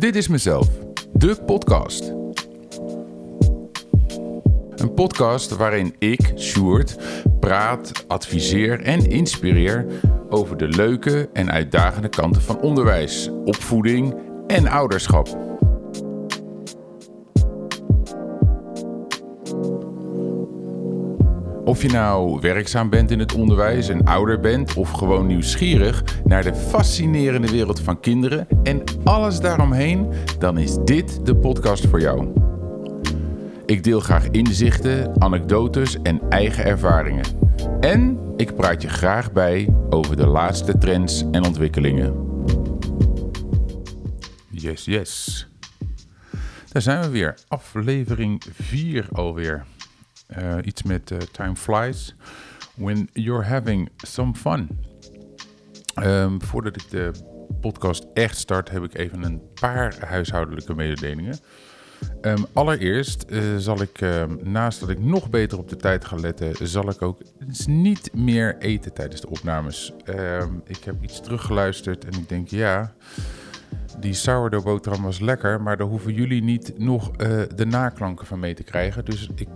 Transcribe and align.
Dit 0.00 0.16
is 0.16 0.28
mezelf, 0.28 0.68
de 1.12 1.36
podcast. 1.46 2.12
Een 4.76 4.94
podcast 4.94 5.56
waarin 5.56 5.94
ik, 5.98 6.32
Sjoerd, 6.36 6.96
praat, 7.40 8.04
adviseer 8.08 8.80
en 8.80 9.10
inspireer 9.10 9.86
over 10.28 10.56
de 10.56 10.68
leuke 10.68 11.28
en 11.32 11.50
uitdagende 11.50 12.08
kanten 12.08 12.42
van 12.42 12.60
onderwijs, 12.60 13.30
opvoeding 13.44 14.14
en 14.46 14.68
ouderschap. 14.68 15.49
Of 21.70 21.82
je 21.82 21.88
nou 21.88 22.40
werkzaam 22.40 22.90
bent 22.90 23.10
in 23.10 23.18
het 23.18 23.34
onderwijs, 23.34 23.88
een 23.88 24.04
ouder 24.04 24.40
bent 24.40 24.74
of 24.74 24.90
gewoon 24.90 25.26
nieuwsgierig 25.26 26.04
naar 26.24 26.42
de 26.42 26.54
fascinerende 26.54 27.50
wereld 27.50 27.80
van 27.80 28.00
kinderen 28.00 28.46
en 28.62 28.82
alles 29.04 29.40
daaromheen, 29.40 30.12
dan 30.38 30.58
is 30.58 30.76
dit 30.84 31.26
de 31.26 31.36
podcast 31.36 31.86
voor 31.86 32.00
jou. 32.00 32.28
Ik 33.66 33.84
deel 33.84 34.00
graag 34.00 34.28
inzichten, 34.30 35.22
anekdotes 35.22 36.02
en 36.02 36.20
eigen 36.28 36.64
ervaringen. 36.64 37.24
En 37.80 38.18
ik 38.36 38.54
praat 38.54 38.82
je 38.82 38.88
graag 38.88 39.32
bij 39.32 39.74
over 39.90 40.16
de 40.16 40.26
laatste 40.26 40.78
trends 40.78 41.24
en 41.30 41.44
ontwikkelingen. 41.44 42.14
Yes, 44.48 44.84
yes. 44.84 45.46
Daar 46.72 46.82
zijn 46.82 47.00
we 47.00 47.08
weer. 47.08 47.34
Aflevering 47.48 48.42
4 48.52 49.08
alweer. 49.12 49.64
Uh, 50.38 50.54
iets 50.62 50.82
met 50.82 51.10
uh, 51.10 51.18
Time 51.18 51.56
Flies. 51.56 52.14
When 52.74 53.08
you're 53.12 53.44
having 53.44 53.88
some 53.96 54.34
fun. 54.34 54.68
Um, 56.02 56.42
voordat 56.42 56.76
ik 56.76 56.90
de 56.90 57.10
podcast 57.60 58.06
echt 58.14 58.36
start, 58.36 58.70
heb 58.70 58.84
ik 58.84 58.94
even 58.94 59.22
een 59.22 59.42
paar 59.54 60.06
huishoudelijke 60.06 60.74
mededelingen. 60.74 61.38
Um, 62.22 62.46
allereerst 62.52 63.24
uh, 63.28 63.56
zal 63.56 63.82
ik, 63.82 64.00
um, 64.00 64.38
naast 64.42 64.80
dat 64.80 64.88
ik 64.88 64.98
nog 64.98 65.30
beter 65.30 65.58
op 65.58 65.68
de 65.68 65.76
tijd 65.76 66.04
ga 66.04 66.16
letten, 66.16 66.68
zal 66.68 66.88
ik 66.88 67.02
ook 67.02 67.22
niet 67.66 68.14
meer 68.14 68.56
eten 68.58 68.92
tijdens 68.92 69.20
de 69.20 69.28
opnames. 69.28 69.92
ik 70.66 70.84
heb 70.84 71.02
iets 71.02 71.20
teruggeluisterd 71.20 72.04
en 72.04 72.12
ik 72.12 72.28
denk, 72.28 72.48
ja, 72.48 72.92
die 73.98 74.14
sourdough 74.14 74.64
boterham 74.64 75.02
was 75.02 75.20
lekker, 75.20 75.60
maar 75.62 75.76
daar 75.76 75.86
hoeven 75.86 76.12
jullie 76.12 76.42
niet 76.42 76.78
nog 76.78 77.10
de 77.54 77.66
naklanken 77.66 78.26
van 78.26 78.38
mee 78.38 78.54
te 78.54 78.62
krijgen. 78.62 79.04
Dus 79.04 79.30
ik, 79.34 79.48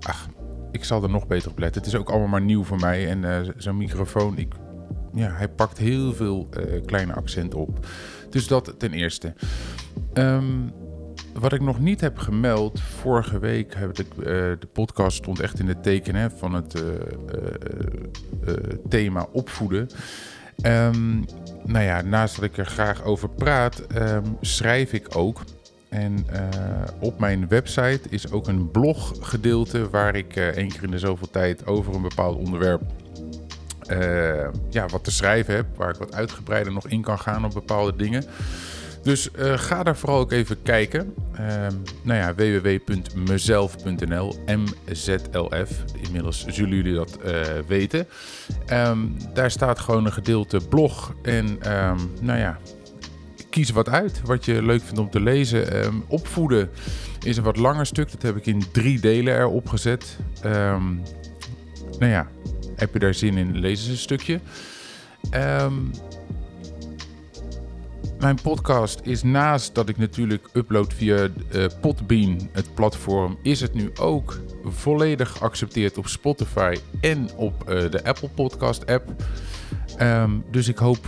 ach, 0.00 0.28
ik 0.70 0.84
zal 0.84 1.02
er 1.02 1.10
nog 1.10 1.26
beter 1.26 1.50
op 1.50 1.58
letten. 1.58 1.82
Het 1.82 1.92
is 1.92 1.98
ook 1.98 2.10
allemaal 2.10 2.28
maar 2.28 2.40
nieuw 2.40 2.64
voor 2.64 2.80
mij. 2.80 3.08
En 3.08 3.22
uh, 3.22 3.38
zo'n 3.56 3.76
microfoon, 3.76 4.38
ik, 4.38 4.54
ja, 5.14 5.32
hij 5.32 5.48
pakt 5.48 5.78
heel 5.78 6.12
veel 6.12 6.48
uh, 6.58 6.84
kleine 6.84 7.14
accenten 7.14 7.58
op. 7.58 7.86
Dus 8.30 8.46
dat 8.46 8.74
ten 8.78 8.92
eerste. 8.92 9.34
Um, 10.14 10.72
wat 11.34 11.52
ik 11.52 11.60
nog 11.60 11.80
niet 11.80 12.00
heb 12.00 12.18
gemeld, 12.18 12.80
vorige 12.80 13.38
week 13.38 13.74
heb 13.74 13.98
ik, 13.98 14.06
uh, 14.18 14.24
de 14.24 14.68
podcast 14.72 15.16
stond 15.16 15.40
echt 15.40 15.58
in 15.58 15.68
het 15.68 15.82
teken 15.82 16.14
hè, 16.14 16.30
van 16.30 16.54
het 16.54 16.82
thema 18.88 19.26
opvoeden. 19.32 19.88
Um, 20.66 21.24
nou 21.64 21.84
ja, 21.84 22.02
naast 22.02 22.34
dat 22.34 22.44
ik 22.44 22.58
er 22.58 22.66
graag 22.66 23.04
over 23.04 23.28
praat, 23.28 23.86
um, 23.96 24.36
schrijf 24.40 24.92
ik 24.92 25.16
ook. 25.16 25.42
En 25.90 26.26
uh, 26.32 26.38
op 27.00 27.18
mijn 27.18 27.48
website 27.48 28.00
is 28.08 28.32
ook 28.32 28.48
een 28.48 28.70
bloggedeelte 28.70 29.90
waar 29.90 30.14
ik 30.14 30.36
uh, 30.36 30.46
één 30.46 30.68
keer 30.68 30.82
in 30.82 30.90
de 30.90 30.98
zoveel 30.98 31.30
tijd 31.30 31.66
over 31.66 31.94
een 31.94 32.02
bepaald 32.02 32.36
onderwerp 32.36 32.82
uh, 33.90 34.48
ja, 34.68 34.86
wat 34.86 35.04
te 35.04 35.10
schrijven 35.10 35.54
heb. 35.54 35.66
Waar 35.76 35.90
ik 35.90 35.96
wat 35.96 36.14
uitgebreider 36.14 36.72
nog 36.72 36.88
in 36.88 37.02
kan 37.02 37.18
gaan 37.18 37.44
op 37.44 37.52
bepaalde 37.52 37.96
dingen. 37.96 38.24
Dus 39.02 39.28
ga 39.34 39.82
daar 39.82 39.96
vooral 39.96 40.18
ook 40.18 40.32
even 40.32 40.62
kijken. 40.62 41.14
Ehm, 41.34 41.74
nou 42.02 42.18
ja, 42.18 42.34
www.mezelf.nl, 42.34 44.36
MZLF. 44.46 45.84
Inmiddels 46.02 46.46
zullen 46.46 46.76
jullie 46.76 46.94
dat 46.94 47.18
weten. 47.66 48.06
Um, 48.72 49.16
daar 49.34 49.50
staat 49.50 49.78
gewoon 49.78 50.06
een 50.06 50.12
gedeelte 50.12 50.60
blog. 50.68 51.14
En 51.22 51.46
um, 51.46 52.12
nou 52.20 52.38
ja, 52.38 52.58
kies 53.50 53.70
wat 53.70 53.88
uit 53.88 54.20
wat 54.24 54.44
je 54.44 54.62
leuk 54.62 54.82
vindt 54.82 54.98
om 54.98 55.10
te 55.10 55.20
lezen. 55.20 55.84
Um, 55.84 56.04
opvoeden 56.08 56.70
is 57.22 57.36
een 57.36 57.42
wat 57.42 57.56
langer 57.56 57.86
stuk. 57.86 58.10
Dat 58.10 58.22
heb 58.22 58.36
ik 58.36 58.46
in 58.46 58.62
drie 58.72 59.00
delen 59.00 59.38
erop 59.38 59.68
gezet. 59.68 60.18
Um, 60.44 61.02
nou 61.98 62.12
ja, 62.12 62.28
heb 62.76 62.92
je 62.92 62.98
daar 62.98 63.14
zin 63.14 63.36
in, 63.36 63.58
lees 63.58 63.80
eens 63.80 63.88
een 63.88 63.96
stukje. 63.96 64.40
Um, 65.34 65.90
mijn 68.18 68.38
podcast 68.42 69.00
is 69.02 69.22
naast 69.22 69.74
dat 69.74 69.88
ik 69.88 69.98
natuurlijk 69.98 70.48
upload 70.52 70.94
via 70.94 71.28
uh, 71.54 71.64
Podbean, 71.80 72.48
het 72.52 72.74
platform, 72.74 73.38
is 73.42 73.60
het 73.60 73.74
nu 73.74 73.90
ook 74.00 74.40
volledig 74.64 75.30
geaccepteerd 75.30 75.98
op 75.98 76.06
Spotify 76.06 76.76
en 77.00 77.28
op 77.36 77.70
uh, 77.70 77.90
de 77.90 78.04
Apple 78.04 78.28
Podcast 78.28 78.86
app. 78.86 79.10
Dus 80.50 80.68
ik 80.68 80.78
hoop 80.78 81.06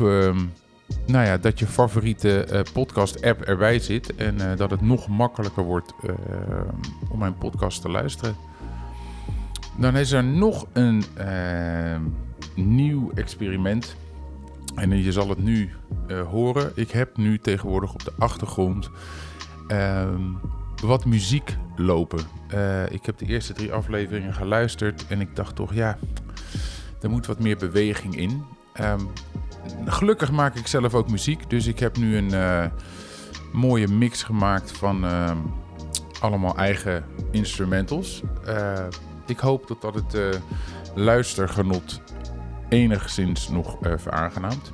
nou 1.07 1.27
ja, 1.27 1.37
dat 1.39 1.59
je 1.59 1.67
favoriete 1.67 2.49
uh, 2.53 2.61
podcast-app 2.73 3.41
erbij 3.41 3.79
zit 3.79 4.15
en 4.15 4.35
uh, 4.35 4.57
dat 4.57 4.71
het 4.71 4.81
nog 4.81 5.09
makkelijker 5.09 5.63
wordt 5.65 5.93
uh, 6.05 6.11
om 7.11 7.19
mijn 7.19 7.39
podcast 7.39 7.83
te 7.83 7.89
luisteren. 7.89 8.37
Dan 9.79 9.97
is 9.97 10.13
er 10.13 10.25
nog 10.25 10.67
een 10.73 11.05
nieuw 12.55 13.11
experiment. 13.15 13.97
En 14.75 15.03
je 15.03 15.13
zal 15.13 15.29
het 15.29 15.43
nu 15.43 15.71
horen. 16.31 16.73
Ik 16.75 16.91
heb 16.91 17.17
nu 17.17 17.39
tegenwoordig 17.39 17.93
op 17.93 18.05
de 18.05 18.13
achtergrond 18.19 18.91
ehm, 19.69 20.23
wat 20.83 21.05
muziek 21.05 21.57
lopen. 21.77 22.21
ik 22.91 23.07
heb 23.07 23.19
de 23.19 23.27
eerste 23.27 23.53
drie 23.53 23.73
afleveringen 23.73 24.35
geluisterd 24.35 25.07
en 25.07 25.21
ik 25.21 25.37
dacht 25.37 25.57
toch, 25.57 25.75
ja, 25.75 25.99
er 27.03 27.11
moet 27.11 27.27
wat 27.27 27.39
meer 27.39 27.57
beweging 27.57 28.17
in. 28.17 28.45
Um, 28.81 29.09
gelukkig 29.85 30.31
maak 30.31 30.55
ik 30.55 30.67
zelf 30.67 30.95
ook 30.95 31.11
muziek. 31.11 31.51
Dus 31.51 31.67
ik 31.67 31.79
heb 31.79 31.97
nu 31.97 32.17
een 32.17 32.33
uh, 32.33 32.65
mooie 33.53 33.89
mix 33.89 34.23
gemaakt 34.23 34.73
van 34.73 35.05
uh, 35.05 35.31
allemaal 36.21 36.57
eigen 36.57 37.05
instrumentals. 37.31 38.23
Uh, 38.49 38.87
ik 39.27 39.39
hoop 39.39 39.69
dat 39.69 39.81
dat 39.81 39.95
het 39.95 40.41
luistergenot 40.95 42.01
enigszins 42.69 43.49
nog 43.49 43.77
veraangenaamt. 43.97 44.73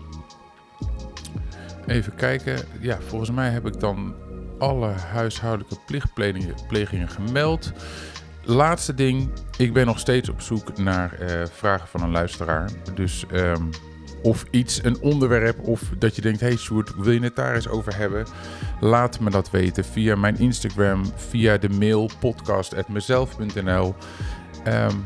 Even 1.86 2.14
kijken. 2.14 2.58
Ja, 2.80 2.98
volgens 3.06 3.30
mij 3.30 3.50
heb 3.50 3.66
ik 3.66 3.80
dan 3.80 4.14
alle 4.58 4.88
huishoudelijke 4.88 5.76
plichtplegingen 5.86 7.08
gemeld. 7.08 7.72
Laatste 8.42 8.94
ding. 8.94 9.30
Ik 9.56 9.72
ben 9.72 9.86
nog 9.86 9.98
steeds 9.98 10.28
op 10.28 10.40
zoek 10.40 10.78
naar 10.78 11.18
vragen 11.52 11.88
van 11.88 12.02
een 12.02 12.10
luisteraar. 12.10 12.70
Dus... 12.94 13.24
Um, 13.32 13.70
of 14.22 14.44
iets, 14.50 14.84
een 14.84 15.00
onderwerp, 15.00 15.58
of 15.66 15.82
dat 15.98 16.16
je 16.16 16.22
denkt: 16.22 16.40
hey 16.40 16.56
Sjoerd, 16.56 16.94
wil 16.96 17.12
je 17.12 17.20
het 17.20 17.36
daar 17.36 17.54
eens 17.54 17.68
over 17.68 17.96
hebben? 17.96 18.26
Laat 18.80 19.20
me 19.20 19.30
dat 19.30 19.50
weten 19.50 19.84
via 19.84 20.16
mijn 20.16 20.38
Instagram, 20.38 21.04
via 21.16 21.58
de 21.58 21.68
mail 21.68 22.10
podcast.mezelf.nl. 22.20 23.94
Ehm, 24.64 24.96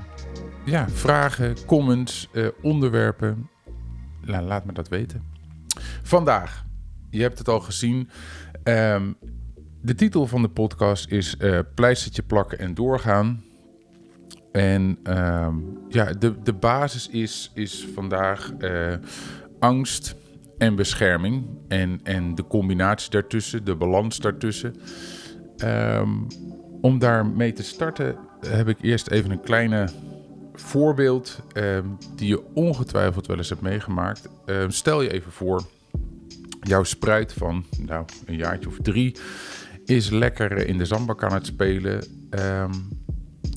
ja, 0.65 0.89
vragen, 0.89 1.57
comments, 1.67 2.29
uh, 2.33 2.49
onderwerpen. 2.63 3.51
La, 4.25 4.43
laat 4.43 4.65
me 4.65 4.73
dat 4.73 4.89
weten. 4.89 5.23
Vandaag, 6.03 6.65
je 7.11 7.23
hebt 7.23 7.39
het 7.39 7.49
al 7.49 7.61
gezien. 7.61 8.09
Um, 8.65 9.17
de 9.81 9.95
titel 9.95 10.27
van 10.27 10.43
de 10.43 10.49
podcast 10.49 11.11
is 11.11 11.37
uh, 11.39 11.59
Pleistertje 11.75 12.23
plakken 12.23 12.59
en 12.59 12.75
doorgaan. 12.75 13.45
En 14.53 14.99
uh, 15.05 15.49
ja, 15.89 16.13
de, 16.13 16.43
de 16.43 16.53
basis 16.53 17.09
is, 17.09 17.51
is 17.55 17.89
vandaag 17.95 18.53
uh, 18.59 18.95
angst 19.59 20.15
en 20.59 20.75
bescherming. 20.75 21.45
En, 21.69 22.01
en 22.03 22.35
de 22.35 22.47
combinatie 22.47 23.11
daartussen, 23.11 23.65
de 23.65 23.75
balans 23.75 24.19
daartussen. 24.19 24.75
Um, 25.65 26.27
om 26.81 26.99
daarmee 26.99 27.53
te 27.53 27.63
starten 27.63 28.17
heb 28.47 28.69
ik 28.69 28.77
eerst 28.81 29.11
even 29.11 29.31
een 29.31 29.41
kleine 29.41 29.89
voorbeeld 30.55 31.43
um, 31.55 31.97
die 32.17 32.29
je 32.29 32.55
ongetwijfeld 32.55 33.27
wel 33.27 33.37
eens 33.37 33.49
hebt 33.49 33.61
meegemaakt. 33.61 34.29
stel 34.69 35.03
je 35.03 35.13
even 35.13 35.33
voor, 35.33 35.63
jouw 36.61 36.83
spruit 36.83 37.33
van 37.33 37.65
nou, 37.87 38.05
een 38.27 38.37
jaartje 38.37 38.69
of 38.69 38.77
drie 38.83 39.17
is 39.85 40.11
lekker 40.11 40.67
in 40.67 40.79
de 40.79 40.85
zandbak 40.85 41.23
aan 41.23 41.33
het 41.33 41.47
spelen. 41.47 42.05
Um, 42.31 43.02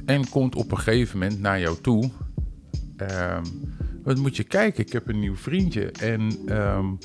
en 0.05 0.29
komt 0.29 0.55
op 0.55 0.71
een 0.71 0.77
gegeven 0.77 1.19
moment 1.19 1.39
naar 1.39 1.59
jou 1.59 1.77
toe. 1.81 2.11
Um, 2.97 3.43
wat 4.03 4.17
moet 4.17 4.35
je 4.35 4.43
kijken? 4.43 4.85
Ik 4.85 4.91
heb 4.91 5.07
een 5.07 5.19
nieuw 5.19 5.35
vriendje. 5.35 5.91
En 5.91 6.31
um, 6.57 6.97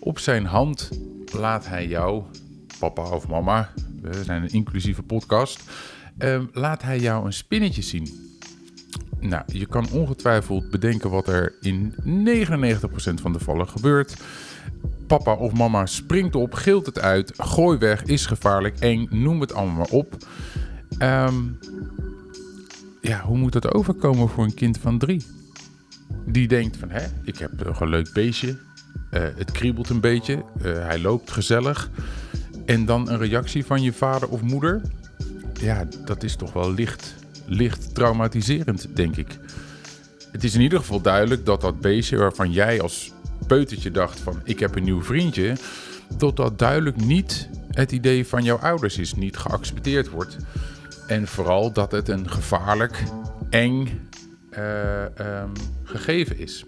op 0.00 0.18
zijn 0.18 0.44
hand 0.44 0.90
laat 1.32 1.66
hij 1.66 1.86
jou, 1.86 2.22
papa 2.78 3.10
of 3.10 3.28
mama, 3.28 3.72
we 4.02 4.24
zijn 4.24 4.42
een 4.42 4.52
inclusieve 4.52 5.02
podcast, 5.02 5.62
um, 6.18 6.50
laat 6.52 6.82
hij 6.82 6.98
jou 6.98 7.26
een 7.26 7.32
spinnetje 7.32 7.82
zien. 7.82 8.08
Nou, 9.20 9.42
je 9.46 9.66
kan 9.66 9.90
ongetwijfeld 9.90 10.70
bedenken 10.70 11.10
wat 11.10 11.28
er 11.28 11.54
in 11.60 11.94
99% 11.94 13.14
van 13.14 13.32
de 13.32 13.38
vallen 13.38 13.68
gebeurt. 13.68 14.16
papa 15.06 15.34
of 15.34 15.52
mama 15.52 15.86
springt 15.86 16.34
op, 16.34 16.54
gilt 16.54 16.86
het 16.86 17.00
uit, 17.00 17.32
gooi 17.36 17.78
weg, 17.78 18.04
is 18.04 18.26
gevaarlijk, 18.26 18.78
eng, 18.78 19.06
noem 19.10 19.40
het 19.40 19.54
allemaal 19.54 19.76
maar 19.76 19.90
op. 19.90 20.16
Ehm, 20.98 21.42
ja, 23.02 23.20
hoe 23.20 23.38
moet 23.38 23.52
dat 23.52 23.74
overkomen 23.74 24.28
voor 24.28 24.44
een 24.44 24.54
kind 24.54 24.78
van 24.78 24.98
drie? 24.98 25.24
Die 26.26 26.48
denkt 26.48 26.76
van, 26.76 26.90
hè, 26.90 27.06
ik 27.24 27.38
heb 27.38 27.50
een 27.80 27.88
leuk 27.88 28.12
beestje. 28.12 28.48
Uh, 28.48 29.20
het 29.36 29.50
kriebelt 29.50 29.88
een 29.88 30.00
beetje. 30.00 30.34
Uh, 30.34 30.62
hij 30.62 30.98
loopt 30.98 31.30
gezellig. 31.30 31.90
En 32.66 32.84
dan 32.84 33.10
een 33.10 33.18
reactie 33.18 33.64
van 33.64 33.82
je 33.82 33.92
vader 33.92 34.28
of 34.28 34.42
moeder. 34.42 34.80
Ja, 35.60 35.88
dat 36.04 36.22
is 36.22 36.36
toch 36.36 36.52
wel 36.52 36.72
licht, 36.72 37.14
licht 37.46 37.94
traumatiserend, 37.94 38.86
denk 38.94 39.16
ik. 39.16 39.38
Het 40.32 40.44
is 40.44 40.54
in 40.54 40.60
ieder 40.60 40.78
geval 40.78 41.00
duidelijk 41.00 41.46
dat 41.46 41.60
dat 41.60 41.80
beestje 41.80 42.16
waarvan 42.16 42.52
jij 42.52 42.80
als 42.80 43.12
peutertje 43.46 43.90
dacht 43.90 44.20
van 44.20 44.40
ik 44.44 44.60
heb 44.60 44.76
een 44.76 44.84
nieuw 44.84 45.02
vriendje, 45.02 45.56
tot 46.16 46.36
dat 46.36 46.58
duidelijk 46.58 46.96
niet 46.96 47.48
het 47.70 47.92
idee 47.92 48.26
van 48.26 48.44
jouw 48.44 48.58
ouders 48.58 48.98
is, 48.98 49.14
niet 49.14 49.36
geaccepteerd 49.36 50.10
wordt. 50.10 50.36
En 51.12 51.26
vooral 51.26 51.72
dat 51.72 51.92
het 51.92 52.08
een 52.08 52.30
gevaarlijk, 52.30 53.02
eng 53.50 54.08
uh, 54.58 55.02
um, 55.02 55.52
gegeven 55.82 56.38
is. 56.38 56.64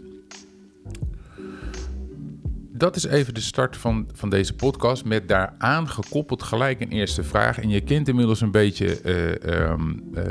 Dat 2.73 2.97
is 2.97 3.05
even 3.05 3.35
de 3.35 3.41
start 3.41 3.77
van, 3.77 4.09
van 4.13 4.31
deze 4.31 4.55
podcast. 4.55 5.05
Met 5.05 5.29
daaraan 5.29 5.89
gekoppeld 5.89 6.43
gelijk 6.43 6.81
een 6.81 6.91
eerste 6.91 7.23
vraag. 7.23 7.61
En 7.61 7.69
je 7.69 7.81
kent 7.81 8.09
inmiddels 8.09 8.41
een 8.41 8.51
beetje 8.51 9.01
uh, 9.03 9.71
um, 9.71 10.03
uh, 10.15 10.23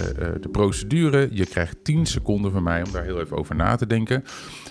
de 0.41 0.49
procedure. 0.51 1.27
Je 1.31 1.45
krijgt 1.45 1.83
10 1.83 2.05
seconden 2.05 2.51
van 2.51 2.63
mij 2.63 2.83
om 2.83 2.91
daar 2.91 3.03
heel 3.03 3.19
even 3.19 3.37
over 3.37 3.55
na 3.55 3.75
te 3.75 3.87
denken. 3.87 4.23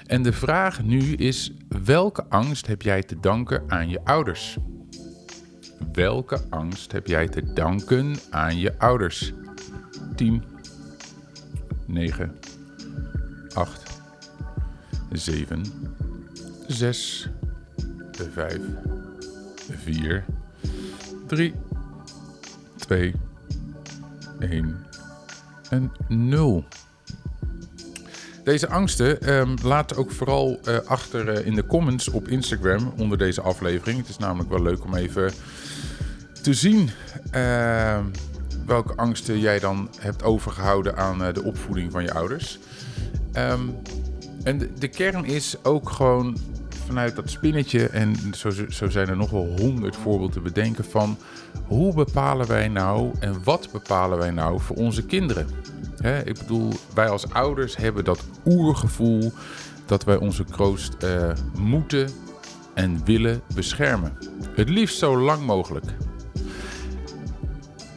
En 0.06 0.22
de 0.22 0.32
vraag 0.32 0.82
nu 0.82 1.14
is: 1.14 1.52
welke 1.84 2.24
angst 2.28 2.66
heb 2.66 2.82
jij 2.82 3.02
te 3.02 3.20
danken 3.20 3.62
aan 3.66 3.88
je 3.88 4.04
ouders? 4.04 4.58
Welke 5.92 6.40
angst 6.50 6.92
heb 6.92 7.06
jij 7.06 7.28
te 7.28 7.52
danken 7.52 8.16
aan 8.30 8.58
je 8.58 8.78
ouders? 8.78 9.32
10, 10.14 10.42
9, 11.86 12.38
8, 13.54 14.00
7, 15.12 15.64
6, 16.66 17.28
5, 18.32 18.58
4, 19.70 20.24
3, 21.26 21.54
2, 22.76 23.14
1 24.38 24.76
en 25.70 25.92
0. 26.08 26.64
Deze 28.44 28.68
angsten 28.68 29.34
um, 29.34 29.54
laat 29.62 29.96
ook 29.96 30.10
vooral 30.10 30.60
uh, 30.68 30.78
achter 30.84 31.38
uh, 31.38 31.46
in 31.46 31.54
de 31.54 31.66
comments 31.66 32.08
op 32.08 32.28
Instagram 32.28 32.92
onder 32.96 33.18
deze 33.18 33.40
aflevering. 33.40 33.98
Het 33.98 34.08
is 34.08 34.18
namelijk 34.18 34.48
wel 34.48 34.62
leuk 34.62 34.84
om 34.84 34.94
even 34.94 35.32
te 36.42 36.54
zien 36.54 36.90
uh, 37.34 37.98
welke 38.66 38.96
angsten 38.96 39.38
jij 39.38 39.58
dan 39.58 39.88
hebt 39.98 40.22
overgehouden 40.22 40.96
aan 40.96 41.22
uh, 41.22 41.32
de 41.32 41.42
opvoeding 41.42 41.92
van 41.92 42.02
je 42.02 42.14
ouders. 42.14 42.58
Um, 43.36 43.76
en 44.42 44.70
de, 44.78 44.88
kern 44.88 45.24
is 45.24 45.56
ook 45.62 45.90
gewoon 45.90 46.36
vanuit 46.86 47.16
dat 47.16 47.30
spinnetje, 47.30 47.88
en 47.88 48.16
zo, 48.34 48.50
zo 48.68 48.88
zijn 48.88 49.08
er 49.08 49.16
nog 49.16 49.30
wel 49.30 49.54
honderd 49.58 49.96
voorbeelden 49.96 50.30
te 50.30 50.40
bedenken 50.40 50.84
van 50.84 51.18
hoe 51.66 51.94
bepalen 51.94 52.46
wij 52.46 52.68
nou 52.68 53.12
en 53.20 53.44
wat 53.44 53.68
bepalen 53.72 54.18
wij 54.18 54.30
nou 54.30 54.60
voor 54.60 54.76
onze 54.76 55.06
kinderen? 55.06 55.46
Hè, 55.96 56.18
ik 56.18 56.38
bedoel, 56.38 56.72
wij 56.94 57.08
als 57.08 57.30
ouders 57.30 57.76
hebben 57.76 58.04
dat 58.04 58.24
oergevoel 58.44 59.32
dat 59.86 60.04
wij 60.04 60.16
onze 60.16 60.44
kroost 60.44 60.96
uh, 61.04 61.32
moeten 61.58 62.08
en 62.74 63.04
willen 63.04 63.40
beschermen. 63.54 64.18
Het 64.54 64.68
liefst 64.68 64.98
zo 64.98 65.18
lang 65.18 65.46
mogelijk. 65.46 65.86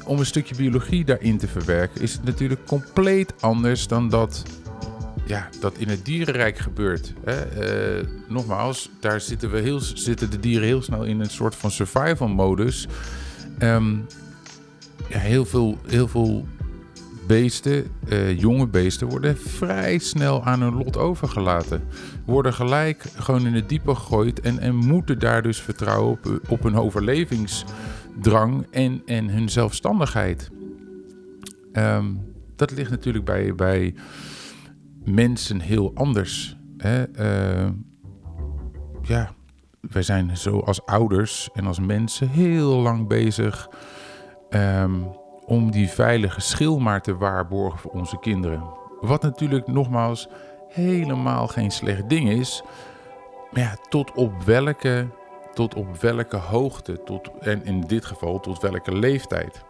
Om 0.05 0.19
een 0.19 0.25
stukje 0.25 0.55
biologie 0.55 1.05
daarin 1.05 1.37
te 1.37 1.47
verwerken 1.47 2.01
is 2.01 2.13
het 2.13 2.23
natuurlijk 2.23 2.65
compleet 2.65 3.33
anders 3.39 3.87
dan 3.87 4.09
dat, 4.09 4.43
ja, 5.25 5.49
dat 5.59 5.77
in 5.77 5.87
het 5.87 6.05
dierenrijk 6.05 6.57
gebeurt. 6.57 7.13
Hè. 7.23 7.99
Uh, 7.99 8.07
nogmaals, 8.27 8.89
daar 8.99 9.21
zitten, 9.21 9.51
we 9.51 9.59
heel, 9.59 9.79
zitten 9.79 10.29
de 10.29 10.39
dieren 10.39 10.67
heel 10.67 10.81
snel 10.81 11.03
in 11.03 11.19
een 11.19 11.29
soort 11.29 11.55
van 11.55 11.71
survival 11.71 12.27
modus. 12.27 12.87
Um, 13.59 14.05
ja, 15.07 15.19
heel 15.19 15.45
veel, 15.45 15.77
heel 15.87 16.07
veel 16.07 16.47
beesten, 17.27 17.87
uh, 18.07 18.39
jonge 18.39 18.67
beesten, 18.67 19.07
worden 19.07 19.37
vrij 19.37 19.97
snel 19.97 20.43
aan 20.43 20.61
hun 20.61 20.75
lot 20.75 20.97
overgelaten. 20.97 21.83
Worden 22.25 22.53
gelijk 22.53 23.05
gewoon 23.15 23.47
in 23.47 23.53
het 23.53 23.69
diepe 23.69 23.95
gegooid 23.95 24.39
en, 24.39 24.59
en 24.59 24.75
moeten 24.75 25.19
daar 25.19 25.41
dus 25.41 25.61
vertrouwen 25.61 26.11
op, 26.11 26.39
op 26.47 26.63
hun 26.63 26.73
overlevingsdrang 28.15 28.65
en, 28.71 29.01
en 29.05 29.29
hun 29.29 29.49
zelfstandigheid. 29.49 30.51
Um, 31.73 32.33
dat 32.55 32.71
ligt 32.71 32.89
natuurlijk 32.89 33.25
bij, 33.25 33.55
bij 33.55 33.95
mensen 35.03 35.59
heel 35.59 35.91
anders. 35.93 36.57
Hè? 36.77 37.05
Uh, 37.65 37.69
ja, 39.01 39.31
wij 39.81 40.01
zijn 40.01 40.37
zo 40.37 40.59
als 40.59 40.85
ouders 40.85 41.49
en 41.53 41.65
als 41.65 41.79
mensen 41.79 42.29
heel 42.29 42.75
lang 42.75 43.07
bezig. 43.07 43.69
Um, 44.49 45.07
om 45.45 45.71
die 45.71 45.87
veilige 45.89 46.41
schil 46.41 46.79
maar 46.79 47.01
te 47.01 47.17
waarborgen 47.17 47.79
voor 47.79 47.91
onze 47.91 48.19
kinderen. 48.19 48.63
Wat 49.01 49.21
natuurlijk 49.21 49.67
nogmaals 49.67 50.27
helemaal 50.69 51.47
geen 51.47 51.71
slecht 51.71 52.09
ding 52.09 52.29
is. 52.29 52.63
Maar 53.51 53.63
ja, 53.63 53.77
tot 53.89 54.11
op 54.11 54.43
welke, 54.43 55.07
tot 55.55 55.75
op 55.75 56.01
welke 56.01 56.37
hoogte, 56.37 57.03
tot, 57.03 57.29
en 57.39 57.65
in 57.65 57.81
dit 57.81 58.05
geval 58.05 58.39
tot 58.39 58.61
welke 58.61 58.95
leeftijd. 58.95 59.63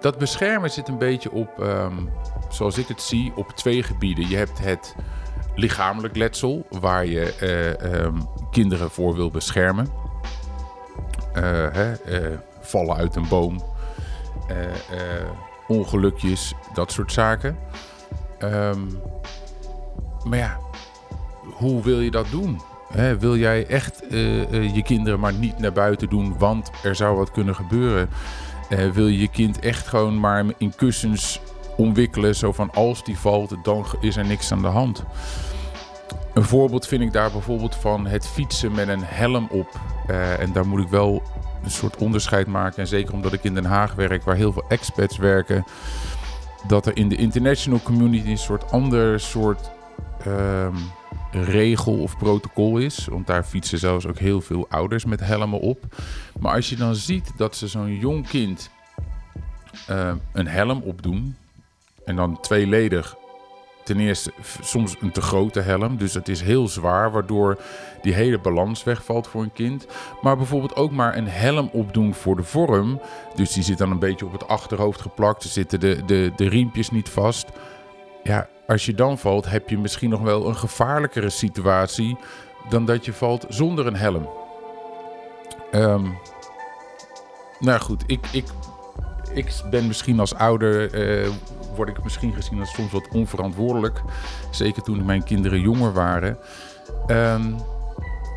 Dat 0.00 0.18
beschermen 0.18 0.70
zit 0.70 0.88
een 0.88 0.98
beetje 0.98 1.32
op, 1.32 1.58
um, 1.58 2.10
zoals 2.48 2.78
ik 2.78 2.88
het 2.88 3.02
zie, 3.02 3.32
op 3.36 3.50
twee 3.50 3.82
gebieden. 3.82 4.28
Je 4.28 4.36
hebt 4.36 4.58
het 4.58 4.94
lichamelijk 5.54 6.16
letsel, 6.16 6.66
waar 6.70 7.06
je 7.06 7.34
uh, 7.82 8.02
um, 8.04 8.28
kinderen 8.50 8.90
voor 8.90 9.14
wil 9.14 9.30
beschermen. 9.30 9.86
Uh, 11.34 11.42
hè, 11.72 11.92
uh, 12.06 12.38
vallen 12.60 12.96
uit 12.96 13.16
een 13.16 13.28
boom, 13.28 13.62
ongelukjes, 15.68 16.54
dat 16.74 16.92
soort 16.92 17.12
zaken. 17.12 17.58
Um, 18.38 19.00
maar 20.24 20.38
ja, 20.38 20.58
hoe 21.52 21.82
wil 21.82 22.00
je 22.00 22.10
dat 22.10 22.26
doen? 22.30 22.60
Wil 23.18 23.36
jij 23.36 23.66
echt 23.66 24.02
uh, 24.10 24.74
je 24.74 24.82
kinderen 24.82 25.20
maar 25.20 25.32
niet 25.32 25.58
naar 25.58 25.72
buiten 25.72 26.08
doen, 26.08 26.38
want 26.38 26.70
er 26.82 26.94
zou 26.94 27.16
wat 27.16 27.30
kunnen 27.30 27.54
gebeuren? 27.54 28.08
wil 28.92 29.06
je 29.06 29.18
je 29.18 29.28
kind 29.28 29.58
echt 29.58 29.86
gewoon 29.86 30.20
maar 30.20 30.44
in 30.58 30.74
kussens 30.76 31.40
omwikkelen, 31.76 32.34
zo 32.34 32.52
van 32.52 32.70
als 32.70 33.04
die 33.04 33.18
valt, 33.18 33.56
dan 33.62 33.86
is 34.00 34.16
er 34.16 34.24
niks 34.24 34.52
aan 34.52 34.62
de 34.62 34.68
hand? 34.68 35.04
Een 36.34 36.44
voorbeeld 36.44 36.86
vind 36.86 37.02
ik 37.02 37.12
daar 37.12 37.30
bijvoorbeeld 37.30 37.74
van 37.74 38.06
het 38.06 38.26
fietsen 38.26 38.72
met 38.72 38.88
een 38.88 39.04
helm 39.04 39.48
op. 39.50 39.80
en 40.38 40.52
daar 40.52 40.66
moet 40.66 40.80
ik 40.80 40.88
wel 40.88 41.22
een 41.64 41.70
soort 41.70 41.96
onderscheid 41.96 42.46
maken. 42.46 42.78
En 42.78 42.86
zeker 42.86 43.14
omdat 43.14 43.32
ik 43.32 43.44
in 43.44 43.54
Den 43.54 43.64
Haag 43.64 43.94
werk, 43.94 44.22
waar 44.22 44.36
heel 44.36 44.52
veel 44.52 44.64
expats 44.68 45.16
werken. 45.16 45.64
Dat 46.66 46.86
er 46.86 46.96
in 46.96 47.08
de 47.08 47.16
international 47.16 47.80
community 47.82 48.30
een 48.30 48.38
soort 48.38 48.70
ander 48.72 49.20
soort 49.20 49.70
um, 50.26 50.74
regel 51.42 51.98
of 51.98 52.18
protocol 52.18 52.78
is. 52.78 53.06
Want 53.10 53.26
daar 53.26 53.44
fietsen 53.44 53.78
zelfs 53.78 54.06
ook 54.06 54.18
heel 54.18 54.40
veel 54.40 54.66
ouders 54.68 55.04
met 55.04 55.20
helmen 55.20 55.60
op. 55.60 55.84
Maar 56.40 56.54
als 56.54 56.68
je 56.68 56.76
dan 56.76 56.94
ziet 56.94 57.32
dat 57.36 57.56
ze 57.56 57.68
zo'n 57.68 57.98
jong 57.98 58.28
kind 58.28 58.70
uh, 59.90 60.12
een 60.32 60.48
helm 60.48 60.82
opdoen. 60.82 61.36
En 62.04 62.16
dan 62.16 62.40
tweeledig 62.40 63.16
ten 63.84 64.00
eerste 64.00 64.32
soms 64.60 64.96
een 65.00 65.10
te 65.10 65.20
grote 65.20 65.60
helm. 65.60 65.96
Dus 65.96 66.14
het 66.14 66.28
is 66.28 66.40
heel 66.40 66.68
zwaar, 66.68 67.12
waardoor 67.12 67.58
die 68.02 68.14
hele 68.14 68.38
balans 68.38 68.84
wegvalt 68.84 69.26
voor 69.26 69.42
een 69.42 69.52
kind. 69.52 69.86
Maar 70.22 70.36
bijvoorbeeld 70.36 70.76
ook 70.76 70.90
maar 70.90 71.16
een 71.16 71.28
helm 71.28 71.68
opdoen 71.72 72.14
voor 72.14 72.36
de 72.36 72.42
vorm. 72.42 73.00
Dus 73.34 73.52
die 73.52 73.62
zit 73.62 73.78
dan 73.78 73.90
een 73.90 73.98
beetje 73.98 74.26
op 74.26 74.32
het 74.32 74.48
achterhoofd 74.48 75.00
geplakt. 75.00 75.42
Er 75.42 75.50
zitten 75.50 75.80
de, 75.80 76.04
de, 76.06 76.32
de 76.36 76.48
riempjes 76.48 76.90
niet 76.90 77.08
vast. 77.08 77.46
Ja, 78.22 78.48
als 78.66 78.86
je 78.86 78.94
dan 78.94 79.18
valt, 79.18 79.50
heb 79.50 79.68
je 79.68 79.78
misschien 79.78 80.10
nog 80.10 80.20
wel 80.20 80.48
een 80.48 80.56
gevaarlijkere 80.56 81.30
situatie 81.30 82.16
dan 82.68 82.84
dat 82.84 83.04
je 83.04 83.12
valt 83.12 83.46
zonder 83.48 83.86
een 83.86 83.96
helm. 83.96 84.28
Um, 85.72 86.18
nou 87.58 87.80
goed, 87.80 88.02
ik, 88.06 88.26
ik, 88.32 88.44
ik 89.32 89.52
ben 89.70 89.86
misschien 89.86 90.20
als 90.20 90.34
ouder 90.34 90.94
uh, 91.24 91.30
word 91.74 91.88
ik 91.88 92.02
misschien 92.02 92.32
gezien 92.32 92.60
als 92.60 92.74
soms 92.74 92.92
wat 92.92 93.08
onverantwoordelijk. 93.12 94.02
Zeker 94.50 94.82
toen 94.82 95.04
mijn 95.04 95.24
kinderen 95.24 95.60
jonger 95.60 95.92
waren. 95.92 96.38
Um, 97.06 97.56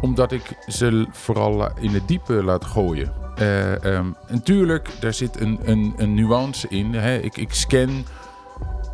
omdat 0.02 0.32
ik 0.32 0.58
ze 0.68 1.08
vooral 1.12 1.70
in 1.80 1.94
het 1.94 2.08
diepe 2.08 2.44
laat 2.44 2.66
gooien. 2.66 3.14
Uh, 3.42 3.84
um, 3.84 4.16
natuurlijk, 4.28 4.90
daar 5.00 5.14
zit 5.14 5.40
een, 5.40 5.60
een, 5.64 5.94
een 5.98 6.14
nuance 6.14 6.68
in. 6.68 6.94
Hè. 6.94 7.18
Ik, 7.18 7.38
ik 7.38 7.54
scan 7.54 8.06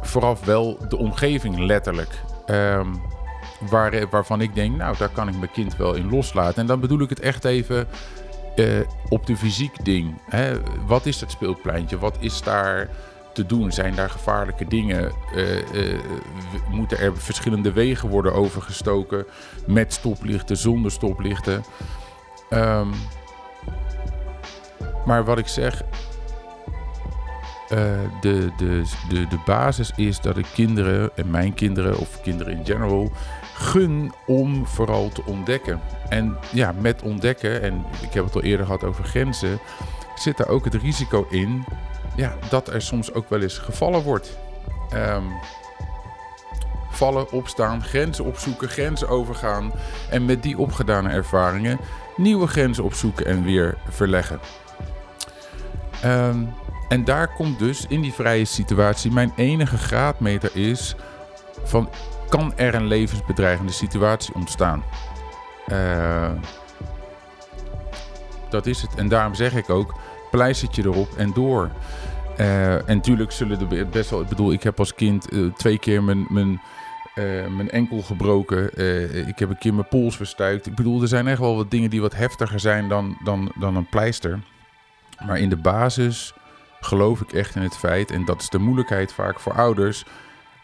vooraf 0.06 0.46
wel 0.46 0.78
de 0.90 0.98
omgeving 0.98 1.60
letterlijk. 1.60 2.22
Um, 2.48 3.02
waar, 3.70 4.10
waarvan 4.10 4.42
ik 4.42 4.56
denk, 4.56 4.78
nou, 4.78 4.98
daar 4.98 5.10
kan 5.10 5.28
ik 5.28 5.38
mijn 5.38 5.52
kind 5.52 5.76
wel 5.76 5.94
in 5.94 6.10
loslaten. 6.10 6.62
En 6.62 6.68
dan 6.68 6.80
bedoel 6.80 7.02
ik 7.02 7.10
het 7.10 7.20
echt 7.20 7.46
even 7.46 7.88
eh, 8.56 8.66
op 9.10 9.26
de 9.26 9.38
fysiek 9.38 9.86
ding. 9.86 10.22
Hè? 10.30 10.54
Wat 10.86 11.06
is 11.06 11.20
dat 11.20 11.32
speelpleintje? 11.32 12.00
Wat 12.00 12.18
is 12.20 12.42
daar 12.42 12.90
te 13.34 13.46
doen? 13.46 13.72
Zijn 13.72 13.96
daar 13.96 14.10
gevaarlijke 14.10 14.68
dingen? 14.68 15.12
Uh, 15.36 16.00
moeten 16.70 17.00
er 17.00 17.18
verschillende 17.18 17.72
wegen 17.72 18.10
worden 18.10 18.34
overgestoken 18.34 19.26
met 19.68 19.94
stoplichten, 19.94 20.58
zonder 20.58 20.92
stoplichten? 20.92 21.64
Um, 22.50 22.94
maar 25.06 25.26
wat 25.26 25.38
ik 25.38 25.48
zeg, 25.48 25.82
de, 28.22 28.50
de, 28.58 28.84
de, 29.10 29.28
de 29.28 29.40
basis 29.46 29.92
is 29.96 30.22
dat 30.22 30.38
ik 30.38 30.46
kinderen 30.54 31.10
en 31.16 31.32
mijn 31.32 31.54
kinderen 31.54 31.98
of 31.98 32.22
kinderen 32.22 32.58
in 32.58 32.66
general 32.66 33.12
gun 33.54 34.14
om 34.26 34.66
vooral 34.66 35.10
te 35.10 35.24
ontdekken. 35.26 35.82
En 36.10 36.38
ja, 36.52 36.74
met 36.80 37.02
ontdekken, 37.02 37.62
en 37.62 37.86
ik 38.02 38.14
heb 38.14 38.26
het 38.26 38.36
al 38.36 38.42
eerder 38.42 38.66
gehad 38.66 38.84
over 38.84 39.04
grenzen, 39.04 39.60
zit 40.16 40.38
daar 40.38 40.48
ook 40.48 40.66
het 40.66 40.74
risico 40.74 41.28
in 41.30 41.66
ja, 42.16 42.36
dat 42.50 42.68
er 42.68 42.82
soms 42.82 43.14
ook 43.14 43.30
wel 43.30 43.42
eens 43.42 43.58
gevallen 43.58 44.02
wordt. 44.02 44.38
Um, 44.94 45.32
vallen, 46.90 47.32
opstaan, 47.32 47.84
grenzen 47.84 48.26
opzoeken, 48.26 48.70
grenzen 48.70 49.10
overgaan 49.10 49.72
en 50.10 50.26
met 50.26 50.44
die 50.44 50.58
opgedane 50.58 51.10
ervaringen 51.10 51.80
nieuwe 52.18 52.48
grenzen 52.48 52.84
opzoeken 52.84 53.26
en 53.26 53.44
weer 53.44 53.78
verleggen. 53.90 54.40
Um, 56.06 56.54
en 56.88 57.04
daar 57.04 57.34
komt 57.34 57.60
dus 57.60 57.86
in 57.88 58.02
die 58.02 58.14
vrije 58.14 58.46
situatie 58.46 59.12
mijn 59.12 59.34
enige 59.36 59.78
graadmeter 59.78 60.56
is 60.56 60.96
van 61.64 61.90
kan 62.30 62.54
er 62.58 62.76
een 62.76 62.88
levensbedreigende 62.88 63.72
situatie 63.72 64.34
ontstaan? 64.34 64.84
Uh, 65.68 66.32
dat 68.50 68.66
is 68.66 68.82
het. 68.82 68.96
En 68.96 69.08
daarom 69.08 69.36
zeg 69.36 69.56
ik 69.56 69.70
ook, 69.70 69.96
pleistertje 70.32 70.84
erop 70.84 71.14
en 71.18 71.34
door. 71.34 71.70
Uh, 72.38 72.90
en 72.90 72.96
natuurlijk 72.96 73.32
zullen 73.32 73.72
er 73.72 73.90
best 73.90 74.10
wel... 74.10 74.22
Ik 74.22 74.28
bedoel, 74.28 74.52
ik 74.52 74.64
heb 74.64 74.80
als 74.80 74.96
kind 74.96 75.34
uh, 75.34 75.54
twee 75.54 75.80
keer 75.80 76.04
mijn, 76.04 76.26
mijn, 76.30 76.62
mijn 77.56 77.70
enkel 77.70 78.02
gebroken. 78.02 78.64
ik 79.28 79.40
heb 79.40 79.50
een 79.50 79.58
keer 79.58 79.74
mijn 79.74 79.88
pols 79.88 80.16
verstuikt. 80.16 80.66
Ik 80.66 80.76
bedoel, 80.76 81.02
er 81.02 81.08
zijn 81.08 81.28
echt 81.28 81.40
wel 81.40 81.56
wat 81.56 81.72
dingen 81.72 81.90
die 81.90 82.02
wat 82.02 82.16
heftiger 82.16 82.60
zijn 82.60 82.90
dan, 82.90 83.18
dan, 83.24 83.52
dan 83.60 83.76
een 83.76 83.90
pleister. 83.90 84.40
Maar 85.26 85.38
in 85.38 85.50
de 85.50 85.58
basis 85.58 86.34
geloof 86.84 87.22
ik 87.22 87.34
echt 87.34 87.56
in 87.56 87.62
het 87.62 87.78
feit, 87.78 88.12
en 88.12 88.26
dat 88.26 88.42
is 88.42 88.50
de 88.50 88.60
moeilijkheid 88.60 89.14
vaak 89.14 89.40
voor 89.40 89.54
ouders, 89.54 90.06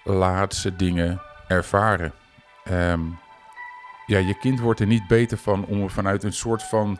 laat 0.03 0.53
ze 0.53 0.75
dingen 0.75 1.21
ervaren. 1.47 2.13
Um, 2.71 3.19
ja, 4.05 4.17
je 4.17 4.37
kind 4.37 4.59
wordt 4.59 4.79
er 4.79 4.87
niet 4.87 5.07
beter 5.07 5.37
van 5.37 5.65
om 5.65 5.89
vanuit 5.89 6.23
een 6.23 6.33
soort 6.33 6.63
van 6.63 6.99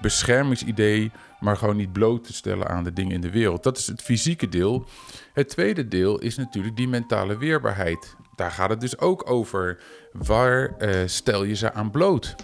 beschermingsidee, 0.00 1.10
maar 1.40 1.56
gewoon 1.56 1.76
niet 1.76 1.92
bloot 1.92 2.24
te 2.24 2.32
stellen 2.32 2.68
aan 2.68 2.84
de 2.84 2.92
dingen 2.92 3.12
in 3.12 3.20
de 3.20 3.30
wereld. 3.30 3.62
Dat 3.62 3.78
is 3.78 3.86
het 3.86 4.02
fysieke 4.02 4.48
deel. 4.48 4.84
Het 5.32 5.48
tweede 5.48 5.88
deel 5.88 6.18
is 6.18 6.36
natuurlijk 6.36 6.76
die 6.76 6.88
mentale 6.88 7.36
weerbaarheid. 7.36 8.16
Daar 8.34 8.50
gaat 8.50 8.70
het 8.70 8.80
dus 8.80 8.98
ook 8.98 9.30
over. 9.30 9.80
Waar 10.12 10.74
uh, 10.78 10.94
stel 11.06 11.44
je 11.44 11.54
ze 11.54 11.72
aan 11.72 11.90
bloot? 11.90 12.34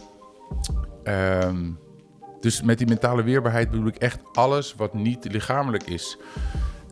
Um, 1.04 1.78
dus 2.46 2.62
met 2.62 2.78
die 2.78 2.86
mentale 2.86 3.22
weerbaarheid 3.22 3.70
bedoel 3.70 3.86
ik 3.86 3.96
echt 3.96 4.18
alles 4.32 4.74
wat 4.74 4.94
niet 4.94 5.32
lichamelijk 5.32 5.82
is. 5.82 6.16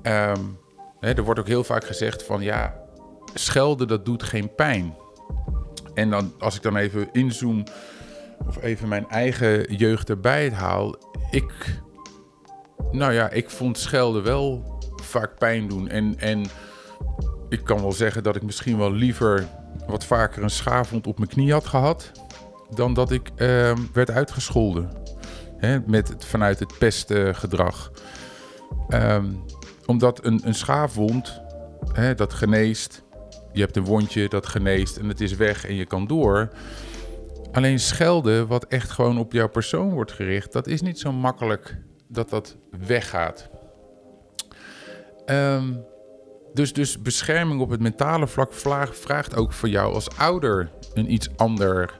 Um, 0.02 0.58
hè, 1.00 1.12
er 1.12 1.22
wordt 1.22 1.40
ook 1.40 1.46
heel 1.46 1.64
vaak 1.64 1.84
gezegd 1.84 2.22
van 2.22 2.42
ja, 2.42 2.80
schelden 3.34 3.88
dat 3.88 4.04
doet 4.04 4.22
geen 4.22 4.54
pijn. 4.54 4.94
En 5.94 6.10
dan, 6.10 6.32
als 6.38 6.56
ik 6.56 6.62
dan 6.62 6.76
even 6.76 7.08
inzoom 7.12 7.64
of 8.46 8.62
even 8.62 8.88
mijn 8.88 9.08
eigen 9.08 9.74
jeugd 9.76 10.10
erbij 10.10 10.50
haal. 10.50 10.96
Ik, 11.30 11.80
nou 12.90 13.12
ja, 13.12 13.30
ik 13.30 13.50
vond 13.50 13.78
schelden 13.78 14.22
wel 14.22 14.78
vaak 15.02 15.38
pijn 15.38 15.68
doen. 15.68 15.88
En, 15.88 16.18
en 16.18 16.44
ik 17.48 17.64
kan 17.64 17.80
wel 17.80 17.92
zeggen 17.92 18.22
dat 18.22 18.36
ik 18.36 18.42
misschien 18.42 18.78
wel 18.78 18.92
liever 18.92 19.46
wat 19.86 20.04
vaker 20.04 20.42
een 20.42 20.50
schaafwond 20.50 21.06
op 21.06 21.18
mijn 21.18 21.30
knie 21.30 21.52
had 21.52 21.66
gehad. 21.66 22.10
Dan 22.70 22.94
dat 22.94 23.10
ik 23.10 23.30
uh, 23.36 23.72
werd 23.92 24.10
uitgescholden. 24.10 25.02
Hè, 25.56 25.78
met 25.86 26.08
het, 26.08 26.24
vanuit 26.24 26.58
het 26.58 26.78
pestgedrag. 26.78 27.90
Um, 28.88 29.44
omdat 29.86 30.24
een, 30.24 30.40
een 30.44 30.54
schaafwond, 30.54 31.40
hè, 31.92 32.14
dat 32.14 32.32
geneest. 32.32 33.02
Je 33.52 33.60
hebt 33.60 33.76
een 33.76 33.84
wondje, 33.84 34.28
dat 34.28 34.46
geneest 34.46 34.96
en 34.96 35.08
het 35.08 35.20
is 35.20 35.34
weg 35.34 35.66
en 35.66 35.74
je 35.74 35.86
kan 35.86 36.06
door. 36.06 36.48
Alleen 37.52 37.80
schelden, 37.80 38.46
wat 38.46 38.64
echt 38.64 38.90
gewoon 38.90 39.18
op 39.18 39.32
jouw 39.32 39.48
persoon 39.48 39.90
wordt 39.90 40.12
gericht, 40.12 40.52
dat 40.52 40.66
is 40.66 40.82
niet 40.82 40.98
zo 40.98 41.12
makkelijk 41.12 41.76
dat 42.08 42.30
dat 42.30 42.56
weggaat. 42.86 43.48
Um, 45.26 45.84
dus, 46.54 46.72
dus 46.72 47.02
bescherming 47.02 47.60
op 47.60 47.70
het 47.70 47.80
mentale 47.80 48.26
vlak 48.26 48.52
vraagt 48.94 49.36
ook 49.36 49.52
voor 49.52 49.68
jou 49.68 49.94
als 49.94 50.16
ouder 50.16 50.70
een 50.94 51.12
iets, 51.12 51.28
ander, 51.36 51.94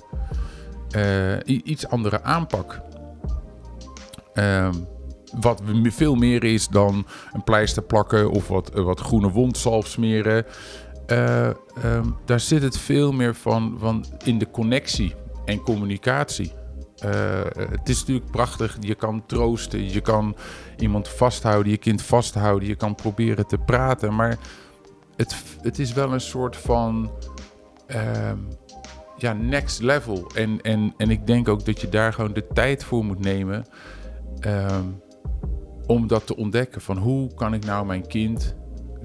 uh, 0.96 1.36
iets 1.44 1.88
andere 1.88 2.22
aanpak. 2.22 2.80
Um, 4.34 4.86
wat 5.40 5.62
veel 5.82 6.14
meer 6.14 6.44
is 6.44 6.68
dan 6.68 7.06
een 7.32 7.44
pleister 7.44 7.82
plakken 7.82 8.30
of 8.30 8.48
wat, 8.48 8.70
wat 8.72 9.00
groene 9.00 9.30
wondzalf 9.30 9.86
smeren. 9.86 10.44
Uh, 11.06 11.46
um, 11.84 12.16
daar 12.24 12.40
zit 12.40 12.62
het 12.62 12.78
veel 12.78 13.12
meer 13.12 13.34
van, 13.34 13.76
van 13.78 14.04
in 14.24 14.38
de 14.38 14.50
connectie 14.50 15.14
en 15.44 15.60
communicatie. 15.60 16.52
Uh, 17.04 17.10
het 17.70 17.88
is 17.88 17.98
natuurlijk 17.98 18.30
prachtig. 18.30 18.76
Je 18.80 18.94
kan 18.94 19.26
troosten, 19.26 19.92
je 19.92 20.00
kan 20.00 20.36
iemand 20.76 21.08
vasthouden, 21.08 21.72
je 21.72 21.78
kind 21.78 22.02
vasthouden, 22.02 22.68
je 22.68 22.74
kan 22.74 22.94
proberen 22.94 23.46
te 23.46 23.58
praten. 23.58 24.14
Maar 24.14 24.38
het, 25.16 25.36
het 25.60 25.78
is 25.78 25.92
wel 25.92 26.12
een 26.12 26.20
soort 26.20 26.56
van 26.56 27.10
uh, 27.88 28.32
ja, 29.16 29.32
next 29.32 29.82
level. 29.82 30.30
En, 30.34 30.60
en, 30.60 30.94
en 30.96 31.10
ik 31.10 31.26
denk 31.26 31.48
ook 31.48 31.64
dat 31.64 31.80
je 31.80 31.88
daar 31.88 32.12
gewoon 32.12 32.32
de 32.32 32.46
tijd 32.52 32.84
voor 32.84 33.04
moet 33.04 33.20
nemen. 33.20 33.64
Um, 34.40 35.02
om 35.86 36.06
dat 36.06 36.26
te 36.26 36.36
ontdekken 36.36 36.80
van 36.80 36.98
hoe 36.98 37.34
kan 37.34 37.54
ik 37.54 37.64
nou 37.64 37.86
mijn 37.86 38.06
kind 38.06 38.54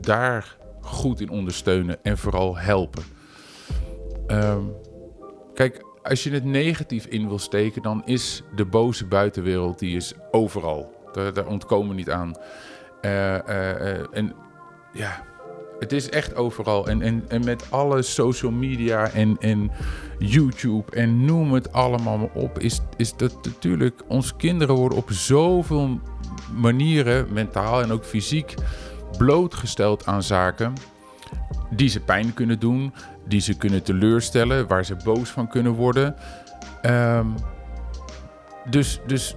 daar 0.02 0.58
goed 0.82 1.22
in 1.22 1.30
ondersteunen 1.30 2.04
en 2.04 2.18
vooral 2.18 2.58
helpen. 2.58 3.04
Um, 4.28 4.76
kijk, 5.54 5.86
als 6.04 6.24
je 6.24 6.32
het 6.32 6.44
negatief 6.44 7.06
in 7.06 7.28
wil 7.28 7.40
steken, 7.40 7.82
dan 7.82 8.02
is 8.06 8.44
de 8.56 8.66
boze 8.66 9.06
buitenwereld 9.06 9.80
die 9.80 9.96
is 9.96 10.14
overal. 10.32 10.94
Daar, 11.12 11.34
daar 11.34 11.48
ontkomen 11.48 11.90
we 11.90 11.96
niet 11.96 12.10
aan. 12.10 12.36
Uh, 13.02 13.12
uh, 13.12 13.40
uh, 13.48 14.06
en 14.12 14.34
ja, 14.94 15.24
het 15.80 15.92
is 15.92 16.10
echt 16.10 16.36
overal. 16.36 16.88
En, 16.88 17.02
en, 17.02 17.24
en 17.28 17.46
met 17.46 17.66
alle 17.70 18.02
social 18.02 18.52
media 18.52 19.10
en, 19.10 19.38
en 19.40 19.72
YouTube 20.20 20.96
en 20.96 21.26
noem 21.26 21.54
het 21.54 21.74
allemaal 21.74 22.18
maar 22.18 22.34
op, 22.34 22.60
is, 22.60 22.82
is 22.98 23.16
dat 23.16 23.46
natuurlijk. 23.46 24.02
Onze 24.08 24.36
kinderen 24.36 24.76
worden 24.76 24.98
op 24.98 25.12
zoveel 25.12 26.00
manieren, 26.56 27.28
mentaal 27.34 27.82
en 27.82 27.92
ook 27.92 28.06
fysiek, 28.06 28.54
blootgesteld 29.18 30.06
aan 30.06 30.24
zaken 30.24 30.74
die 31.70 31.90
ze 31.90 32.00
pijn 32.00 32.34
kunnen 32.34 32.60
doen, 32.60 32.94
die 33.28 33.42
ze 33.42 33.58
kunnen 33.58 33.84
teleurstellen, 33.84 34.68
waar 34.68 34.86
ze 34.86 34.96
boos 35.04 35.30
van 35.30 35.48
kunnen 35.48 35.72
worden. 35.72 36.16
Um, 36.82 37.36
dus, 38.70 39.00
dus 39.08 39.34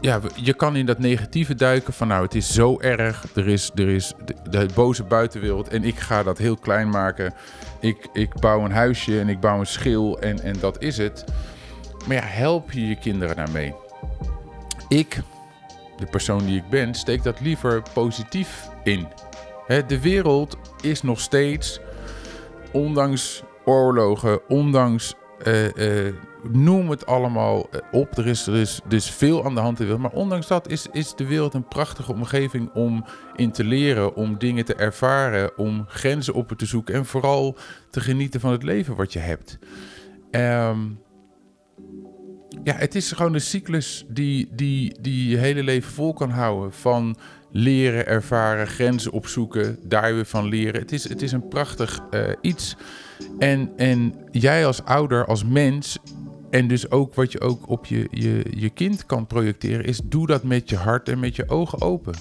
ja, 0.00 0.20
je 0.34 0.54
kan 0.54 0.76
in 0.76 0.86
dat 0.86 0.98
negatieve 0.98 1.54
duiken 1.54 1.92
van 1.92 2.08
nou, 2.08 2.22
het 2.22 2.34
is 2.34 2.52
zo 2.52 2.80
erg. 2.80 3.24
Er 3.34 3.48
is, 3.48 3.70
er 3.74 3.88
is 3.88 4.12
de, 4.50 4.68
boze 4.74 5.04
buitenwereld 5.04 5.68
en 5.68 5.84
ik 5.84 5.98
ga 5.98 6.22
dat 6.22 6.38
heel 6.38 6.56
klein 6.56 6.90
maken. 6.90 7.34
Ik, 7.80 8.08
ik 8.12 8.34
bouw 8.40 8.64
een 8.64 8.72
huisje 8.72 9.20
en 9.20 9.28
ik 9.28 9.40
bouw 9.40 9.58
een 9.58 9.66
schil 9.66 10.20
en, 10.20 10.40
en 10.40 10.56
dat 10.60 10.82
is 10.82 10.96
het. 10.96 11.24
Maar 12.06 12.16
ja, 12.16 12.22
help 12.22 12.72
je 12.72 12.88
je 12.88 12.96
kinderen 12.96 13.36
daarmee? 13.36 13.74
Ik, 14.88 15.20
de 15.96 16.06
persoon 16.06 16.46
die 16.46 16.56
ik 16.56 16.68
ben, 16.70 16.94
steek 16.94 17.22
dat 17.22 17.40
liever 17.40 17.82
positief 17.92 18.68
in. 18.84 19.06
de 19.86 20.00
wereld 20.00 20.56
is 20.80 21.02
nog 21.02 21.20
steeds, 21.20 21.80
ondanks 22.72 23.42
oorlogen, 23.64 24.48
ondanks 24.48 25.14
noem 26.42 26.90
het 26.90 27.06
allemaal 27.06 27.68
eh, 27.70 27.80
op. 27.92 28.18
Er 28.18 28.26
is, 28.26 28.46
er 28.46 28.54
is, 28.54 28.80
is 28.88 29.10
veel 29.10 29.44
aan 29.44 29.54
de 29.54 29.60
hand 29.60 29.80
in 29.80 29.86
de 29.86 29.92
wereld. 29.92 30.12
Maar 30.12 30.22
ondanks 30.22 30.46
dat 30.46 30.68
is, 30.68 30.86
is 30.92 31.14
de 31.14 31.26
wereld 31.26 31.54
een 31.54 31.68
prachtige 31.68 32.12
omgeving 32.12 32.70
om 32.74 33.04
in 33.36 33.50
te 33.50 33.64
leren, 33.64 34.14
om 34.14 34.38
dingen 34.38 34.64
te 34.64 34.74
ervaren, 34.74 35.58
om 35.58 35.84
grenzen 35.88 36.34
op 36.34 36.52
te 36.56 36.66
zoeken 36.66 36.94
en 36.94 37.06
vooral 37.06 37.56
te 37.90 38.00
genieten 38.00 38.40
van 38.40 38.52
het 38.52 38.62
leven 38.62 38.96
wat 38.96 39.12
je 39.12 39.18
hebt. 39.18 39.58
Um, 40.30 41.00
ja, 42.62 42.74
het 42.74 42.94
is 42.94 43.12
gewoon 43.12 43.34
een 43.34 43.40
cyclus 43.40 44.04
die, 44.08 44.48
die, 44.52 44.96
die 45.00 45.28
je 45.28 45.36
hele 45.36 45.62
leven 45.62 45.92
vol 45.92 46.12
kan 46.12 46.30
houden. 46.30 46.72
Van 46.72 47.16
leren, 47.50 48.06
ervaren, 48.06 48.66
grenzen 48.66 49.12
opzoeken, 49.12 49.78
daar 49.82 50.14
weer 50.14 50.26
van 50.26 50.48
leren. 50.48 50.80
Het 50.80 50.92
is, 50.92 51.08
het 51.08 51.22
is 51.22 51.32
een 51.32 51.48
prachtig 51.48 52.00
iets. 52.40 52.76
En, 53.38 53.70
en 53.76 54.14
jij 54.30 54.66
als 54.66 54.84
ouder, 54.84 55.26
als 55.26 55.44
mens, 55.44 55.98
en 56.50 56.68
dus 56.68 56.90
ook 56.90 57.14
wat 57.14 57.32
je 57.32 57.40
ook 57.40 57.68
op 57.68 57.86
je, 57.86 58.08
je, 58.10 58.44
je 58.56 58.70
kind 58.70 59.06
kan 59.06 59.26
projecteren, 59.26 59.84
is 59.84 60.00
doe 60.04 60.26
dat 60.26 60.42
met 60.42 60.68
je 60.70 60.76
hart 60.76 61.08
en 61.08 61.18
met 61.18 61.36
je 61.36 61.48
ogen 61.48 61.80
open. 61.80 62.14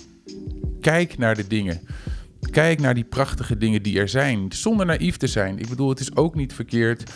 Kijk 0.81 1.17
naar 1.17 1.35
de 1.35 1.47
dingen. 1.47 1.81
Kijk 2.51 2.79
naar 2.79 2.93
die 2.93 3.03
prachtige 3.03 3.57
dingen 3.57 3.83
die 3.83 3.99
er 3.99 4.09
zijn, 4.09 4.45
zonder 4.49 4.85
naïef 4.85 5.17
te 5.17 5.27
zijn. 5.27 5.59
Ik 5.59 5.69
bedoel, 5.69 5.89
het 5.89 5.99
is 5.99 6.15
ook 6.15 6.35
niet 6.35 6.53
verkeerd 6.53 7.11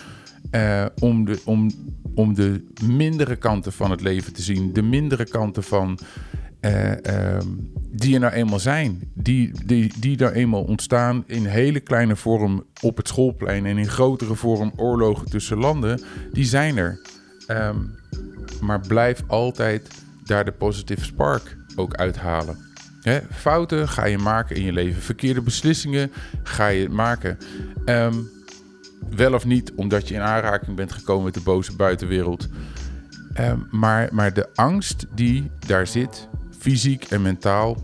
uh, 0.51 0.85
om, 1.00 1.25
de, 1.25 1.39
om, 1.45 1.71
om 2.15 2.33
de 2.33 2.65
mindere 2.83 3.35
kanten 3.35 3.71
van 3.71 3.91
het 3.91 4.01
leven 4.01 4.33
te 4.33 4.41
zien. 4.41 4.73
De 4.73 4.81
mindere 4.81 5.25
kanten 5.25 5.63
van 5.63 6.00
uh, 6.62 6.91
um, 6.91 7.72
die 7.91 8.13
er 8.13 8.20
nou 8.20 8.34
eenmaal 8.34 8.60
zijn. 8.60 9.12
Die, 9.13 9.65
die, 9.65 9.94
die 10.00 10.18
daar 10.18 10.32
eenmaal 10.32 10.63
ontstaan 10.63 11.24
in 11.27 11.46
hele 11.46 11.80
kleine 11.80 12.15
vorm 12.15 12.63
op 12.82 12.98
het 12.98 13.08
schoolplein 13.08 13.65
en 13.65 13.77
in 13.77 13.88
grotere 13.88 14.36
vorm 14.36 14.74
oorlogen 14.75 15.30
tussen 15.30 15.58
landen. 15.58 16.01
Die 16.32 16.46
zijn 16.46 16.77
er. 16.77 17.00
Um, 17.48 18.00
maar 18.62 18.80
blijf 18.80 19.24
altijd 19.27 19.88
daar 20.24 20.46
de 20.46 20.51
positive 20.51 21.06
spark 21.06 21.58
ook 21.75 21.96
uithalen. 21.96 22.58
Fouten 23.32 23.88
ga 23.88 24.06
je 24.06 24.18
maken 24.18 24.56
in 24.56 24.63
je 24.63 24.74
leven. 24.74 25.01
Verkeerde 25.01 25.41
beslissingen 25.41 26.12
ga 26.44 26.68
je 26.68 26.89
maken. 26.89 27.38
Um, 27.86 28.30
wel 29.15 29.34
of 29.34 29.46
niet 29.46 29.72
omdat 29.75 30.08
je 30.08 30.13
in 30.13 30.22
aanraking 30.22 30.75
bent 30.75 30.91
gekomen 30.91 31.24
met 31.24 31.34
de 31.34 31.41
boze 31.41 31.75
buitenwereld. 31.75 32.48
Maar, 33.70 34.10
maar 34.12 34.34
de 34.34 34.50
angst 34.56 35.06
die 35.15 35.51
daar 35.68 35.88
zit, 35.88 36.30
fysiek 36.62 37.03
en 37.03 37.22
mentaal, 37.22 37.77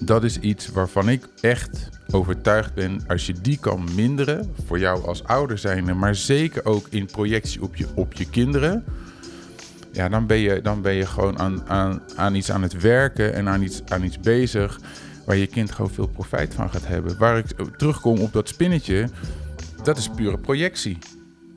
dat 0.00 0.24
is 0.24 0.38
iets 0.38 0.68
waarvan 0.68 1.08
ik 1.08 1.28
echt 1.40 1.88
overtuigd 2.10 2.74
ben. 2.74 3.04
Als 3.08 3.26
je 3.26 3.40
die 3.40 3.58
kan 3.58 3.88
minderen, 3.94 4.54
voor 4.66 4.78
jou 4.78 5.06
als 5.06 5.24
ouder 5.24 5.58
zijnde, 5.58 5.94
maar 5.94 6.14
zeker 6.14 6.64
ook 6.64 6.86
in 6.90 7.06
projectie 7.06 7.62
op 7.62 7.76
je, 7.76 7.86
op 7.94 8.12
je 8.12 8.30
kinderen. 8.30 8.84
Ja, 9.92 10.08
dan 10.08 10.26
ben 10.26 10.36
je, 10.36 10.60
dan 10.60 10.82
ben 10.82 10.94
je 10.94 11.06
gewoon 11.06 11.38
aan, 11.38 11.68
aan, 11.68 12.02
aan 12.16 12.34
iets 12.34 12.50
aan 12.50 12.62
het 12.62 12.80
werken 12.80 13.34
en 13.34 13.48
aan 13.48 13.62
iets, 13.62 13.82
aan 13.88 14.04
iets 14.04 14.20
bezig 14.20 14.80
waar 15.26 15.36
je 15.36 15.46
kind 15.46 15.70
gewoon 15.72 15.90
veel 15.90 16.08
profijt 16.08 16.54
van 16.54 16.70
gaat 16.70 16.86
hebben. 16.86 17.18
Waar 17.18 17.38
ik 17.38 17.46
terugkom 17.76 18.18
op 18.18 18.32
dat 18.32 18.48
spinnetje, 18.48 19.08
dat 19.82 19.98
is 19.98 20.08
pure 20.08 20.38
projectie. 20.38 20.98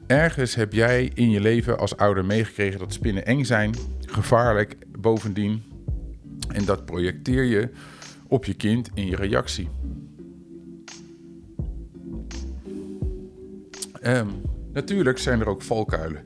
Ergens 0.08 0.56
heb 0.56 0.74
jij 0.74 1.12
in 1.14 1.30
je 1.30 1.40
leven 1.40 1.78
als 1.78 1.98
ouder 1.98 2.26
meegekregen 2.26 2.80
dat 2.80 2.94
spinnen 2.94 3.26
eng 3.26 3.44
zijn, 3.44 3.76
gevaarlijk 4.06 4.76
bovendien. 5.00 5.75
En 6.48 6.66
dat 6.66 6.86
projecteer 6.86 7.44
je 7.44 7.70
op 8.28 8.46
je 8.46 8.54
kind 8.54 8.90
in 8.94 9.06
je 9.06 9.16
reactie. 9.16 9.70
Um, 14.04 14.30
natuurlijk 14.74 15.18
zijn 15.18 15.40
er 15.40 15.48
ook 15.48 15.62
valkuilen. 15.62 16.24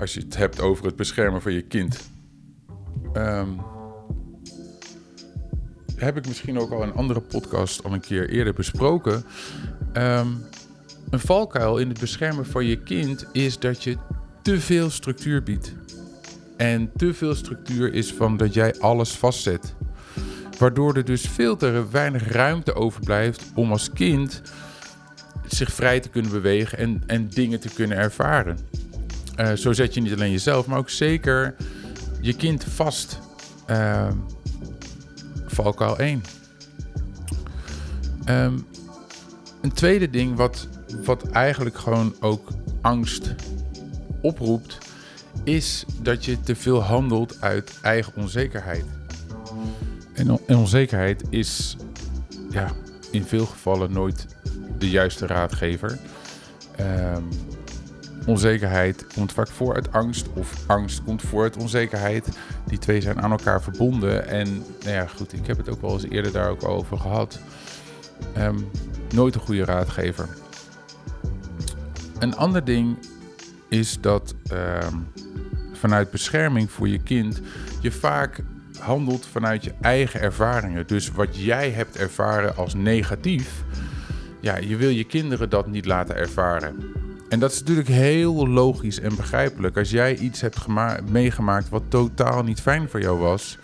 Als 0.00 0.14
je 0.14 0.20
het 0.20 0.36
hebt 0.36 0.60
over 0.60 0.84
het 0.84 0.96
beschermen 0.96 1.42
van 1.42 1.52
je 1.52 1.62
kind. 1.62 2.10
Um, 3.14 3.60
heb 5.96 6.16
ik 6.16 6.26
misschien 6.26 6.58
ook 6.58 6.70
al 6.70 6.82
een 6.82 6.92
andere 6.92 7.20
podcast 7.20 7.84
al 7.84 7.92
een 7.92 8.00
keer 8.00 8.28
eerder 8.28 8.54
besproken. 8.54 9.24
Um, 9.92 10.42
een 11.10 11.20
valkuil 11.20 11.78
in 11.78 11.88
het 11.88 12.00
beschermen 12.00 12.46
van 12.46 12.64
je 12.64 12.82
kind 12.82 13.26
is 13.32 13.58
dat 13.58 13.82
je 13.82 13.96
te 14.42 14.60
veel 14.60 14.90
structuur 14.90 15.42
biedt. 15.42 15.74
En 16.56 16.90
te 16.96 17.14
veel 17.14 17.34
structuur 17.34 17.92
is 17.92 18.12
van 18.12 18.36
dat 18.36 18.54
jij 18.54 18.74
alles 18.78 19.10
vastzet. 19.10 19.74
Waardoor 20.58 20.96
er 20.96 21.04
dus 21.04 21.28
veel 21.28 21.56
te 21.56 21.86
weinig 21.90 22.28
ruimte 22.28 22.74
overblijft 22.74 23.44
om 23.54 23.70
als 23.70 23.92
kind 23.92 24.42
zich 25.46 25.72
vrij 25.72 26.00
te 26.00 26.08
kunnen 26.08 26.30
bewegen 26.30 26.78
en, 26.78 27.02
en 27.06 27.28
dingen 27.28 27.60
te 27.60 27.74
kunnen 27.74 27.98
ervaren. 27.98 28.58
Uh, 29.40 29.52
zo 29.52 29.72
zet 29.72 29.94
je 29.94 30.00
niet 30.00 30.12
alleen 30.12 30.30
jezelf, 30.30 30.66
maar 30.66 30.78
ook 30.78 30.90
zeker 30.90 31.54
je 32.20 32.32
kind 32.32 32.64
vast. 32.64 33.18
Uh, 33.70 34.08
valkuil 35.46 35.98
1. 35.98 36.22
Um, 38.28 38.66
een 39.60 39.72
tweede 39.72 40.10
ding 40.10 40.36
wat 40.36 40.68
wat 41.04 41.28
eigenlijk 41.28 41.78
gewoon 41.78 42.14
ook 42.20 42.48
angst 42.80 43.34
oproept, 44.20 44.78
is 45.44 45.84
dat 46.02 46.24
je 46.24 46.40
te 46.40 46.56
veel 46.56 46.82
handelt 46.82 47.40
uit 47.40 47.78
eigen 47.82 48.12
onzekerheid. 48.16 48.84
En, 50.12 50.38
onzekerheid 50.46 51.24
is 51.30 51.76
ja, 52.50 52.72
in 53.10 53.24
veel 53.24 53.46
gevallen 53.46 53.92
nooit 53.92 54.26
de 54.78 54.90
juiste 54.90 55.26
raadgever. 55.26 55.98
Um, 56.80 57.28
onzekerheid 58.26 59.06
komt 59.14 59.32
vaak 59.32 59.48
voor 59.48 59.74
uit 59.74 59.92
angst, 59.92 60.26
of 60.34 60.52
angst 60.66 61.02
komt 61.04 61.22
voor 61.22 61.42
uit 61.42 61.56
onzekerheid. 61.56 62.28
Die 62.66 62.78
twee 62.78 63.00
zijn 63.00 63.22
aan 63.22 63.30
elkaar 63.30 63.62
verbonden. 63.62 64.28
En 64.28 64.48
nou 64.80 64.94
ja, 64.94 65.06
goed, 65.06 65.32
ik 65.32 65.46
heb 65.46 65.56
het 65.56 65.68
ook 65.68 65.80
wel 65.80 65.92
eens 65.92 66.08
eerder 66.08 66.32
daar 66.32 66.50
ook 66.50 66.64
over 66.64 66.98
gehad. 66.98 67.38
Um, 68.38 68.70
nooit 69.14 69.34
een 69.34 69.40
goede 69.40 69.64
raadgever. 69.64 70.28
Een 72.18 72.36
ander 72.36 72.64
ding 72.64 72.96
is 73.68 74.00
dat 74.00 74.34
uh, 74.52 74.78
vanuit 75.72 76.10
bescherming 76.10 76.70
voor 76.70 76.88
je 76.88 76.98
kind 76.98 77.40
je 77.80 77.92
vaak 77.92 78.42
handelt 78.78 79.26
vanuit 79.26 79.64
je 79.64 79.72
eigen 79.80 80.20
ervaringen. 80.20 80.86
Dus 80.86 81.10
wat 81.10 81.36
jij 81.36 81.70
hebt 81.70 81.96
ervaren 81.96 82.56
als 82.56 82.74
negatief, 82.74 83.64
ja, 84.40 84.56
je 84.56 84.76
wil 84.76 84.88
je 84.88 85.04
kinderen 85.04 85.50
dat 85.50 85.66
niet 85.66 85.86
laten 85.86 86.16
ervaren. 86.16 86.76
En 87.28 87.38
dat 87.38 87.52
is 87.52 87.58
natuurlijk 87.58 87.88
heel 87.88 88.48
logisch 88.48 89.00
en 89.00 89.16
begrijpelijk. 89.16 89.76
Als 89.76 89.90
jij 89.90 90.16
iets 90.16 90.40
hebt 90.40 90.66
meegemaakt 91.10 91.68
wat 91.68 91.82
totaal 91.88 92.42
niet 92.42 92.60
fijn 92.60 92.88
voor 92.88 93.00
jou 93.00 93.18
was, 93.18 93.58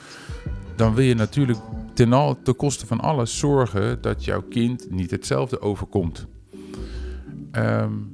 dan 0.76 0.94
wil 0.94 1.04
je 1.04 1.14
natuurlijk 1.14 1.58
ten, 1.94 2.12
al, 2.12 2.42
ten 2.42 2.56
koste 2.56 2.86
van 2.86 3.00
alles 3.00 3.38
zorgen 3.38 4.00
dat 4.00 4.24
jouw 4.24 4.42
kind 4.42 4.90
niet 4.90 5.10
hetzelfde 5.10 5.60
overkomt. 5.60 6.26
Um, 7.52 8.11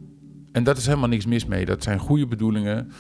en 0.59 0.65
dat 0.65 0.77
is 0.77 0.87
helemaal 0.87 1.09
niks 1.09 1.27
mis 1.27 1.47
mee. 1.47 1.65
Dat 1.65 1.83
zijn 1.83 1.99
goede 1.99 2.27
bedoelingen. 2.27 2.93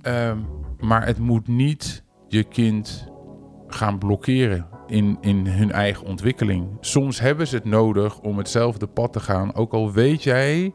Ehm, 0.00 0.38
maar 0.80 1.06
het 1.06 1.18
moet 1.18 1.48
niet 1.48 2.04
je 2.28 2.44
kind 2.44 3.08
gaan 3.66 3.98
blokkeren 3.98 4.66
in, 4.86 5.18
in 5.20 5.46
hun 5.46 5.72
eigen 5.72 6.06
ontwikkeling. 6.06 6.76
Soms 6.80 7.20
hebben 7.20 7.48
ze 7.48 7.56
het 7.56 7.64
nodig 7.64 8.20
om 8.20 8.38
hetzelfde 8.38 8.86
pad 8.86 9.12
te 9.12 9.20
gaan. 9.20 9.54
Ook 9.54 9.72
al 9.72 9.92
weet 9.92 10.22
jij 10.22 10.74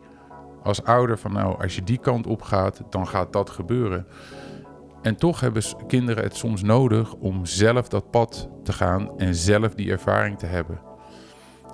als 0.63 0.83
ouder 0.83 1.17
van 1.17 1.33
nou, 1.33 1.61
als 1.61 1.75
je 1.75 1.83
die 1.83 1.97
kant 1.99 2.27
op 2.27 2.41
gaat, 2.41 2.81
dan 2.89 3.07
gaat 3.07 3.33
dat 3.33 3.49
gebeuren. 3.49 4.07
En 5.01 5.15
toch 5.15 5.39
hebben 5.39 5.63
kinderen 5.87 6.23
het 6.23 6.35
soms 6.35 6.61
nodig 6.63 7.13
om 7.13 7.45
zelf 7.45 7.87
dat 7.87 8.11
pad 8.11 8.49
te 8.63 8.73
gaan 8.73 9.17
en 9.17 9.35
zelf 9.35 9.73
die 9.73 9.91
ervaring 9.91 10.37
te 10.37 10.45
hebben. 10.45 10.86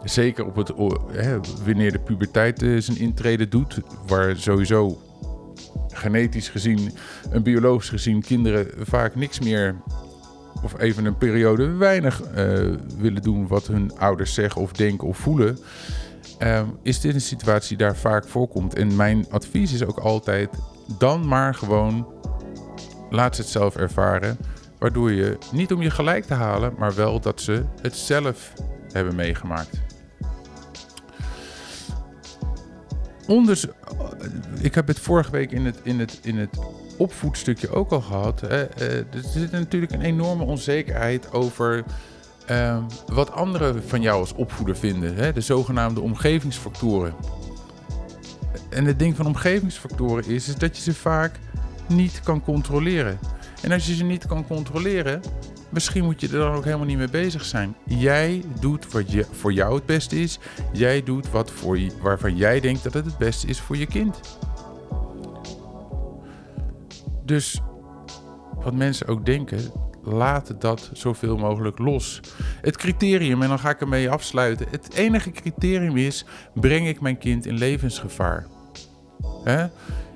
Zeker 0.03 0.45
op 0.45 0.55
het, 0.55 0.71
hè, 1.11 1.39
wanneer 1.65 1.91
de 1.91 1.99
puberteit 1.99 2.61
uh, 2.61 2.81
zijn 2.81 2.97
intrede 2.97 3.47
doet, 3.47 3.79
waar 4.07 4.37
sowieso 4.37 5.01
genetisch 5.87 6.49
gezien 6.49 6.91
en 7.31 7.43
biologisch 7.43 7.89
gezien 7.89 8.21
kinderen 8.21 8.67
vaak 8.77 9.15
niks 9.15 9.39
meer 9.39 9.75
of 10.63 10.79
even 10.79 11.05
een 11.05 11.17
periode 11.17 11.71
weinig 11.71 12.21
uh, 12.21 12.35
willen 12.97 13.21
doen 13.21 13.47
wat 13.47 13.67
hun 13.67 13.97
ouders 13.97 14.33
zeggen 14.33 14.61
of 14.61 14.71
denken 14.71 15.07
of 15.07 15.17
voelen, 15.17 15.57
uh, 16.39 16.61
is 16.81 16.99
dit 16.99 17.13
een 17.13 17.21
situatie 17.21 17.77
die 17.77 17.87
daar 17.87 17.95
vaak 17.95 18.27
voorkomt. 18.27 18.73
En 18.73 18.95
mijn 18.95 19.25
advies 19.29 19.73
is 19.73 19.85
ook 19.85 19.97
altijd: 19.97 20.49
dan 20.97 21.27
maar 21.27 21.55
gewoon 21.55 22.07
laat 23.09 23.35
ze 23.35 23.41
het 23.41 23.51
zelf 23.51 23.75
ervaren. 23.75 24.37
Waardoor 24.79 25.11
je 25.11 25.37
niet 25.51 25.73
om 25.73 25.81
je 25.81 25.89
gelijk 25.89 26.25
te 26.25 26.33
halen, 26.33 26.73
maar 26.77 26.95
wel 26.95 27.19
dat 27.19 27.41
ze 27.41 27.63
het 27.81 27.95
zelf 27.95 28.53
hebben 28.91 29.15
meegemaakt. 29.15 29.92
Onders, 33.27 33.65
ik 34.59 34.75
heb 34.75 34.87
het 34.87 34.99
vorige 34.99 35.31
week 35.31 35.51
in 35.51 35.65
het, 35.65 35.79
in 35.83 35.99
het, 35.99 36.19
in 36.23 36.37
het 36.37 36.57
opvoedstukje 36.97 37.69
ook 37.69 37.91
al 37.91 38.01
gehad. 38.01 38.41
Eh, 38.41 38.59
er 38.97 39.05
zit 39.33 39.51
natuurlijk 39.51 39.91
een 39.91 40.01
enorme 40.01 40.43
onzekerheid 40.43 41.31
over 41.31 41.83
uh, 42.51 42.77
wat 43.05 43.31
anderen 43.31 43.83
van 43.83 44.01
jou 44.01 44.19
als 44.19 44.33
opvoeder 44.33 44.75
vinden. 44.75 45.15
Hè? 45.15 45.33
De 45.33 45.41
zogenaamde 45.41 46.01
omgevingsfactoren. 46.01 47.13
En 48.69 48.85
het 48.85 48.99
ding 48.99 49.15
van 49.15 49.25
omgevingsfactoren 49.25 50.25
is, 50.25 50.47
is 50.47 50.55
dat 50.55 50.77
je 50.77 50.83
ze 50.83 50.93
vaak 50.93 51.39
niet 51.87 52.19
kan 52.23 52.43
controleren. 52.43 53.19
En 53.61 53.71
als 53.71 53.87
je 53.87 53.95
ze 53.95 54.03
niet 54.03 54.25
kan 54.25 54.47
controleren, 54.47 55.21
Misschien 55.73 56.03
moet 56.03 56.21
je 56.21 56.27
er 56.27 56.37
dan 56.37 56.53
ook 56.53 56.63
helemaal 56.63 56.85
niet 56.85 56.97
mee 56.97 57.09
bezig 57.09 57.45
zijn. 57.45 57.75
Jij 57.85 58.43
doet 58.59 58.91
wat 58.91 59.11
je, 59.11 59.25
voor 59.31 59.53
jou 59.53 59.75
het 59.75 59.85
beste 59.85 60.21
is. 60.21 60.39
Jij 60.73 61.03
doet 61.03 61.31
wat 61.31 61.51
voor 61.51 61.79
waarvan 62.01 62.35
jij 62.35 62.59
denkt 62.59 62.83
dat 62.83 62.93
het 62.93 63.05
het 63.05 63.17
beste 63.17 63.47
is 63.47 63.59
voor 63.59 63.77
je 63.77 63.85
kind. 63.85 64.19
Dus 67.25 67.61
wat 68.63 68.73
mensen 68.73 69.07
ook 69.07 69.25
denken, 69.25 69.71
laat 70.03 70.61
dat 70.61 70.89
zoveel 70.93 71.37
mogelijk 71.37 71.77
los. 71.77 72.19
Het 72.61 72.77
criterium, 72.77 73.41
en 73.41 73.47
dan 73.47 73.59
ga 73.59 73.69
ik 73.69 73.81
ermee 73.81 74.09
afsluiten. 74.09 74.67
Het 74.69 74.93
enige 74.93 75.31
criterium 75.31 75.97
is: 75.97 76.25
breng 76.53 76.87
ik 76.87 77.01
mijn 77.01 77.17
kind 77.17 77.45
in 77.45 77.57
levensgevaar? 77.57 78.47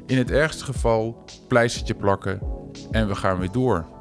In 0.05 0.17
het 0.17 0.31
ergste 0.31 0.63
geval 0.63 1.23
pleistertje 1.47 1.95
plakken 1.95 2.39
en 2.91 3.07
we 3.07 3.15
gaan 3.15 3.39
weer 3.39 3.51
door. 3.51 3.96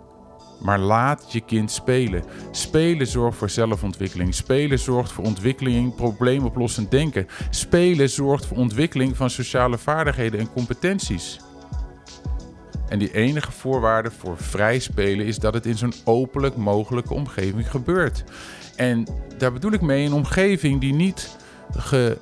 Maar 0.61 0.79
laat 0.79 1.33
je 1.33 1.41
kind 1.41 1.71
spelen. 1.71 2.25
Spelen 2.51 3.07
zorgt 3.07 3.39
voor 3.39 3.51
zelfontwikkeling. 3.51 4.35
Spelen 4.35 4.79
zorgt 4.79 5.13
voor 5.13 5.25
ontwikkeling, 5.25 5.95
probleemoplossend 5.95 6.91
denken. 6.91 7.27
Spelen 7.51 8.11
zorgt 8.11 8.47
voor 8.47 8.57
ontwikkeling 8.57 9.17
van 9.17 9.31
sociale 9.31 9.79
vaardigheden 9.79 10.41
en 10.41 10.53
competenties. 10.53 11.41
En 12.89 12.99
die 12.99 13.13
enige 13.13 13.53
voorwaarde 13.53 14.11
voor 14.11 14.37
vrij 14.37 14.79
spelen 14.79 15.27
is 15.27 15.39
dat 15.39 15.55
het 15.55 15.67
in 15.67 15.77
zo'n 15.77 15.95
openlijk 16.05 16.57
mogelijke 16.57 17.15
omgeving 17.15 17.71
gebeurt. 17.71 18.25
En 18.77 19.07
daar 19.39 19.53
bedoel 19.53 19.73
ik 19.73 19.81
mee 19.81 20.07
een 20.07 20.13
omgeving 20.13 20.81
die 20.81 20.95
niet 20.95 21.37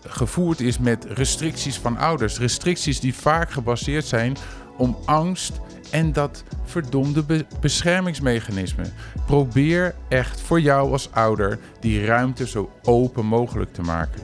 gevoerd 0.07 0.61
is 0.61 0.79
met 0.79 1.05
restricties 1.05 1.79
van 1.79 1.99
ouders. 1.99 2.39
Restricties 2.39 3.01
die 3.01 3.15
vaak 3.15 3.51
gebaseerd 3.51 4.05
zijn 4.05 4.37
om 4.77 4.97
angst 5.05 5.61
en 5.91 6.13
dat 6.13 6.45
verdomde 6.65 7.47
beschermingsmechanisme. 7.61 8.85
Probeer 9.27 9.95
echt 10.09 10.41
voor 10.41 10.61
jou 10.61 10.93
als 10.93 11.13
ouder 11.13 11.59
die 11.81 12.05
ruimte 12.05 12.47
zo 12.47 12.71
open 12.83 13.27
mogelijk 13.27 13.73
te 13.73 13.83
maken. 13.83 14.23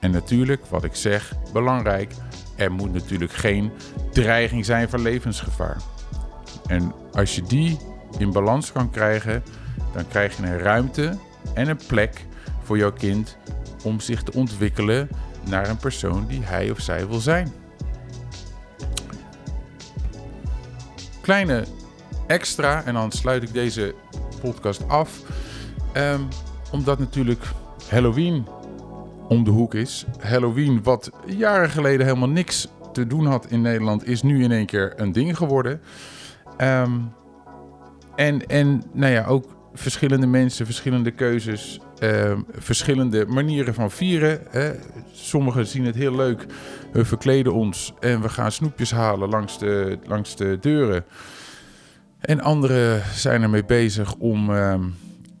En 0.00 0.10
natuurlijk, 0.10 0.66
wat 0.66 0.84
ik 0.84 0.94
zeg, 0.94 1.32
belangrijk, 1.52 2.12
er 2.56 2.72
moet 2.72 2.92
natuurlijk 2.92 3.32
geen 3.32 3.70
dreiging 4.12 4.64
zijn 4.64 4.88
van 4.88 5.02
levensgevaar. 5.02 5.76
En 6.66 6.92
als 7.12 7.34
je 7.34 7.42
die 7.42 7.78
in 8.18 8.32
balans 8.32 8.72
kan 8.72 8.90
krijgen, 8.90 9.42
dan 9.92 10.08
krijg 10.08 10.36
je 10.36 10.42
een 10.42 10.58
ruimte 10.58 11.18
en 11.54 11.68
een 11.68 11.80
plek 11.86 12.24
voor 12.62 12.78
jouw 12.78 12.92
kind 12.92 13.36
om 13.84 14.00
zich 14.00 14.22
te 14.22 14.32
ontwikkelen 14.32 15.08
naar 15.48 15.68
een 15.68 15.76
persoon 15.76 16.26
die 16.26 16.42
hij 16.42 16.70
of 16.70 16.80
zij 16.80 17.08
wil 17.08 17.20
zijn. 17.20 17.52
Kleine 21.26 21.64
extra, 22.26 22.84
en 22.84 22.94
dan 22.94 23.12
sluit 23.12 23.42
ik 23.42 23.52
deze 23.52 23.94
podcast 24.40 24.88
af. 24.88 25.20
Um, 25.96 26.28
omdat 26.72 26.98
natuurlijk 26.98 27.42
Halloween 27.90 28.46
om 29.28 29.44
de 29.44 29.50
hoek 29.50 29.74
is. 29.74 30.04
Halloween, 30.20 30.82
wat 30.82 31.10
jaren 31.24 31.70
geleden 31.70 32.06
helemaal 32.06 32.28
niks 32.28 32.68
te 32.92 33.06
doen 33.06 33.26
had 33.26 33.46
in 33.46 33.60
Nederland, 33.60 34.06
is 34.06 34.22
nu 34.22 34.42
in 34.42 34.52
één 34.52 34.66
keer 34.66 34.92
een 34.96 35.12
ding 35.12 35.36
geworden. 35.36 35.80
Um, 36.58 37.12
en, 38.16 38.46
en 38.46 38.82
nou 38.92 39.12
ja, 39.12 39.24
ook 39.24 39.55
verschillende 39.76 40.26
mensen, 40.26 40.66
verschillende 40.66 41.10
keuzes, 41.10 41.80
uh, 42.02 42.38
verschillende 42.50 43.26
manieren 43.26 43.74
van 43.74 43.90
vieren. 43.90 44.40
Hè. 44.50 44.72
Sommigen 45.12 45.66
zien 45.66 45.84
het 45.84 45.94
heel 45.94 46.16
leuk, 46.16 46.46
we 46.92 47.04
verkleden 47.04 47.52
ons 47.52 47.94
en 48.00 48.20
we 48.20 48.28
gaan 48.28 48.52
snoepjes 48.52 48.90
halen 48.90 49.28
langs 49.28 49.58
de, 49.58 49.98
langs 50.04 50.36
de 50.36 50.58
deuren. 50.60 51.04
En 52.20 52.40
anderen 52.40 53.02
zijn 53.14 53.42
ermee 53.42 53.64
bezig 53.64 54.14
om 54.14 54.50
uh, 54.50 54.74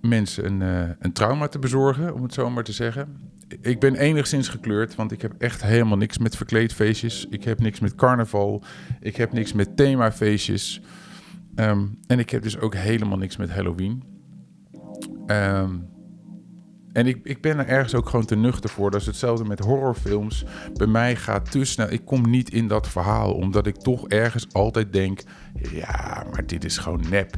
mensen 0.00 0.46
een, 0.46 0.60
uh, 0.60 0.90
een 0.98 1.12
trauma 1.12 1.48
te 1.48 1.58
bezorgen, 1.58 2.14
om 2.14 2.22
het 2.22 2.34
zo 2.34 2.50
maar 2.50 2.64
te 2.64 2.72
zeggen. 2.72 3.34
Ik 3.60 3.80
ben 3.80 3.96
enigszins 3.96 4.48
gekleurd, 4.48 4.94
want 4.94 5.12
ik 5.12 5.22
heb 5.22 5.32
echt 5.38 5.62
helemaal 5.62 5.96
niks 5.96 6.18
met 6.18 6.36
verkleedfeestjes. 6.36 7.26
Ik 7.30 7.44
heb 7.44 7.60
niks 7.60 7.80
met 7.80 7.94
carnaval. 7.94 8.62
Ik 9.00 9.16
heb 9.16 9.32
niks 9.32 9.52
met 9.52 9.76
themafeestjes. 9.76 10.80
Um, 11.56 11.98
en 12.06 12.18
ik 12.18 12.30
heb 12.30 12.42
dus 12.42 12.58
ook 12.58 12.74
helemaal 12.74 13.18
niks 13.18 13.36
met 13.36 13.50
Halloween. 13.50 14.15
Um, 15.26 15.88
en 16.96 17.06
ik, 17.06 17.20
ik 17.22 17.40
ben 17.40 17.58
er 17.58 17.66
ergens 17.66 17.94
ook 17.94 18.08
gewoon 18.08 18.24
te 18.24 18.36
nuchter 18.36 18.70
voor. 18.70 18.90
Dat 18.90 19.00
is 19.00 19.06
hetzelfde 19.06 19.44
met 19.44 19.58
horrorfilms. 19.58 20.44
Bij 20.72 20.86
mij 20.86 21.16
gaat 21.16 21.50
te 21.50 21.64
snel. 21.64 21.90
Ik 21.90 22.04
kom 22.04 22.30
niet 22.30 22.50
in 22.50 22.68
dat 22.68 22.88
verhaal. 22.88 23.34
Omdat 23.34 23.66
ik 23.66 23.76
toch 23.76 24.08
ergens 24.08 24.52
altijd 24.52 24.92
denk: 24.92 25.20
ja, 25.70 26.24
maar 26.32 26.46
dit 26.46 26.64
is 26.64 26.78
gewoon 26.78 27.04
nep. 27.10 27.36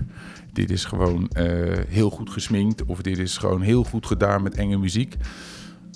Dit 0.52 0.70
is 0.70 0.84
gewoon 0.84 1.30
uh, 1.38 1.76
heel 1.88 2.10
goed 2.10 2.30
gesminkt. 2.30 2.84
Of 2.84 3.02
dit 3.02 3.18
is 3.18 3.36
gewoon 3.36 3.60
heel 3.60 3.84
goed 3.84 4.06
gedaan 4.06 4.42
met 4.42 4.54
enge 4.54 4.76
muziek. 4.76 5.16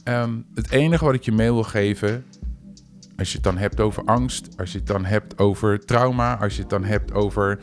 Um, 0.05 0.45
het 0.55 0.71
enige 0.71 1.05
wat 1.05 1.15
ik 1.15 1.23
je 1.23 1.33
mee 1.33 1.53
wil 1.53 1.63
geven. 1.63 2.25
Als 3.17 3.29
je 3.29 3.35
het 3.35 3.45
dan 3.45 3.59
hebt 3.59 3.81
over 3.81 4.05
angst. 4.05 4.49
Als 4.59 4.73
je 4.73 4.79
het 4.79 4.87
dan 4.87 5.05
hebt 5.05 5.39
over 5.39 5.85
trauma. 5.85 6.39
Als 6.39 6.55
je 6.55 6.61
het 6.61 6.71
dan 6.71 6.85
hebt 6.85 7.13
over 7.13 7.59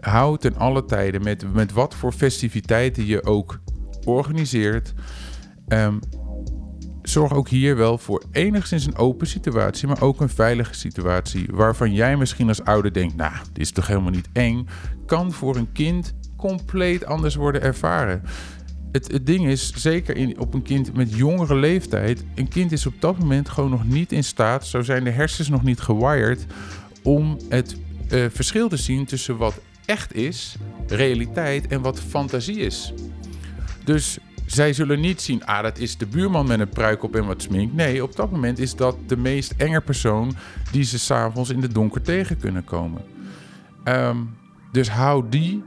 houd 0.00 0.40
ten 0.40 0.56
alle 0.56 0.84
tijden 0.84 1.22
met, 1.22 1.52
met 1.52 1.72
wat 1.72 1.94
voor 1.94 2.12
festiviteiten 2.12 3.06
je 3.06 3.24
ook 3.24 3.60
organiseert. 4.04 4.94
Um, 5.68 6.00
zorg 7.02 7.32
ook 7.32 7.48
hier 7.48 7.76
wel 7.76 7.98
voor 7.98 8.22
enigszins 8.32 8.86
een 8.86 8.96
open 8.96 9.26
situatie, 9.26 9.88
maar 9.88 10.02
ook 10.02 10.20
een 10.20 10.28
veilige 10.28 10.74
situatie. 10.74 11.46
Waarvan 11.50 11.92
jij 11.92 12.16
misschien 12.16 12.48
als 12.48 12.64
ouder 12.64 12.92
denkt: 12.92 13.16
Nou, 13.16 13.32
dit 13.52 13.62
is 13.62 13.70
toch 13.70 13.86
helemaal 13.86 14.10
niet 14.10 14.28
eng. 14.32 14.66
Kan 15.06 15.32
voor 15.32 15.56
een 15.56 15.72
kind 15.72 16.14
compleet 16.36 17.04
anders 17.04 17.34
worden 17.34 17.62
ervaren. 17.62 18.22
Het, 18.92 19.12
het 19.12 19.26
ding 19.26 19.46
is, 19.46 19.72
zeker 19.74 20.16
in, 20.16 20.40
op 20.40 20.54
een 20.54 20.62
kind 20.62 20.94
met 20.94 21.14
jongere 21.14 21.54
leeftijd, 21.54 22.24
een 22.34 22.48
kind 22.48 22.72
is 22.72 22.86
op 22.86 22.94
dat 22.98 23.18
moment 23.18 23.48
gewoon 23.48 23.70
nog 23.70 23.84
niet 23.84 24.12
in 24.12 24.24
staat, 24.24 24.66
zo 24.66 24.82
zijn 24.82 25.04
de 25.04 25.10
hersens 25.10 25.48
nog 25.48 25.62
niet 25.62 25.80
gewired, 25.80 26.46
om 27.02 27.38
het 27.48 27.76
uh, 28.12 28.24
verschil 28.30 28.68
te 28.68 28.76
zien 28.76 29.04
tussen 29.04 29.36
wat 29.36 29.60
echt 29.86 30.14
is, 30.14 30.56
realiteit, 30.86 31.66
en 31.66 31.80
wat 31.80 32.00
fantasie 32.00 32.56
is. 32.56 32.92
Dus 33.84 34.18
zij 34.46 34.72
zullen 34.72 35.00
niet 35.00 35.20
zien, 35.20 35.44
ah, 35.44 35.62
dat 35.62 35.78
is 35.78 35.96
de 35.96 36.06
buurman 36.06 36.46
met 36.46 36.60
een 36.60 36.68
pruik 36.68 37.02
op 37.02 37.16
en 37.16 37.26
wat 37.26 37.42
smink. 37.42 37.72
Nee, 37.72 38.02
op 38.02 38.16
dat 38.16 38.30
moment 38.30 38.58
is 38.58 38.74
dat 38.74 38.96
de 39.06 39.16
meest 39.16 39.54
enge 39.56 39.80
persoon 39.80 40.36
die 40.70 40.84
ze 40.84 40.98
s'avonds 40.98 41.50
in 41.50 41.60
de 41.60 41.68
donker 41.68 42.02
tegen 42.02 42.38
kunnen 42.38 42.64
komen. 42.64 43.02
Um, 43.84 44.36
dus 44.72 44.90
hou 44.90 45.24
die 45.28 45.64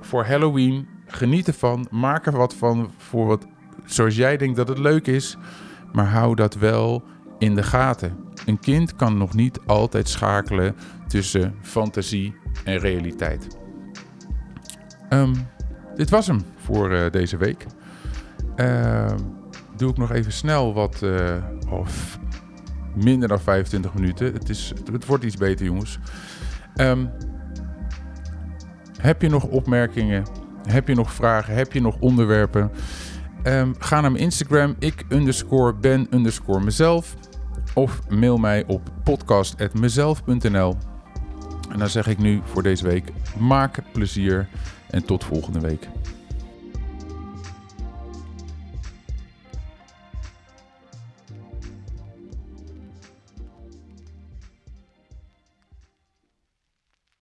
voor 0.00 0.24
Halloween. 0.24 0.86
Geniet 1.06 1.46
ervan. 1.46 1.86
Maak 1.90 2.26
er 2.26 2.36
wat 2.36 2.54
van 2.54 2.90
voor 2.96 3.26
wat 3.26 3.46
zoals 3.84 4.16
jij 4.16 4.36
denkt 4.36 4.56
dat 4.56 4.68
het 4.68 4.78
leuk 4.78 5.06
is. 5.06 5.36
Maar 5.92 6.06
hou 6.06 6.34
dat 6.34 6.54
wel 6.54 7.02
in 7.38 7.54
de 7.54 7.62
gaten. 7.62 8.16
Een 8.46 8.60
kind 8.60 8.96
kan 8.96 9.16
nog 9.18 9.34
niet 9.34 9.60
altijd 9.66 10.08
schakelen 10.08 10.74
tussen 11.06 11.54
fantasie 11.60 12.34
en 12.64 12.78
realiteit. 12.78 13.46
Um, 15.10 15.32
dit 15.94 16.10
was 16.10 16.26
hem 16.26 16.40
voor 16.56 16.92
uh, 16.92 17.10
deze 17.10 17.36
week. 17.36 17.66
Uh, 18.56 19.14
doe 19.76 19.90
ik 19.90 19.96
nog 19.96 20.12
even 20.12 20.32
snel 20.32 20.74
wat, 20.74 21.00
uh, 21.02 21.36
of 21.70 22.18
minder 22.94 23.28
dan 23.28 23.40
25 23.40 23.94
minuten. 23.94 24.32
Het, 24.32 24.48
is, 24.48 24.72
het 24.92 25.06
wordt 25.06 25.24
iets 25.24 25.36
beter, 25.36 25.66
jongens. 25.66 25.98
Um, 26.76 27.10
heb 29.00 29.22
je 29.22 29.28
nog 29.28 29.44
opmerkingen? 29.44 30.24
Heb 30.68 30.88
je 30.88 30.94
nog 30.94 31.12
vragen? 31.12 31.54
Heb 31.54 31.72
je 31.72 31.80
nog 31.80 31.96
onderwerpen? 31.98 32.70
Ga 33.78 34.00
naar 34.00 34.12
mijn 34.12 34.24
Instagram, 34.24 34.74
ik 34.78 35.04
underscore 35.08 35.74
ben 35.74 36.06
underscore 36.10 36.64
mezelf. 36.64 37.16
Of 37.74 38.00
mail 38.08 38.38
mij 38.38 38.64
op 38.66 38.90
podcast.mezelf.nl. 39.04 40.76
En 41.70 41.78
dan 41.78 41.88
zeg 41.88 42.06
ik 42.06 42.18
nu 42.18 42.40
voor 42.44 42.62
deze 42.62 42.84
week: 42.84 43.12
maak 43.38 43.78
plezier 43.92 44.48
en 44.90 45.04
tot 45.04 45.24
volgende 45.24 45.60
week. 45.60 45.88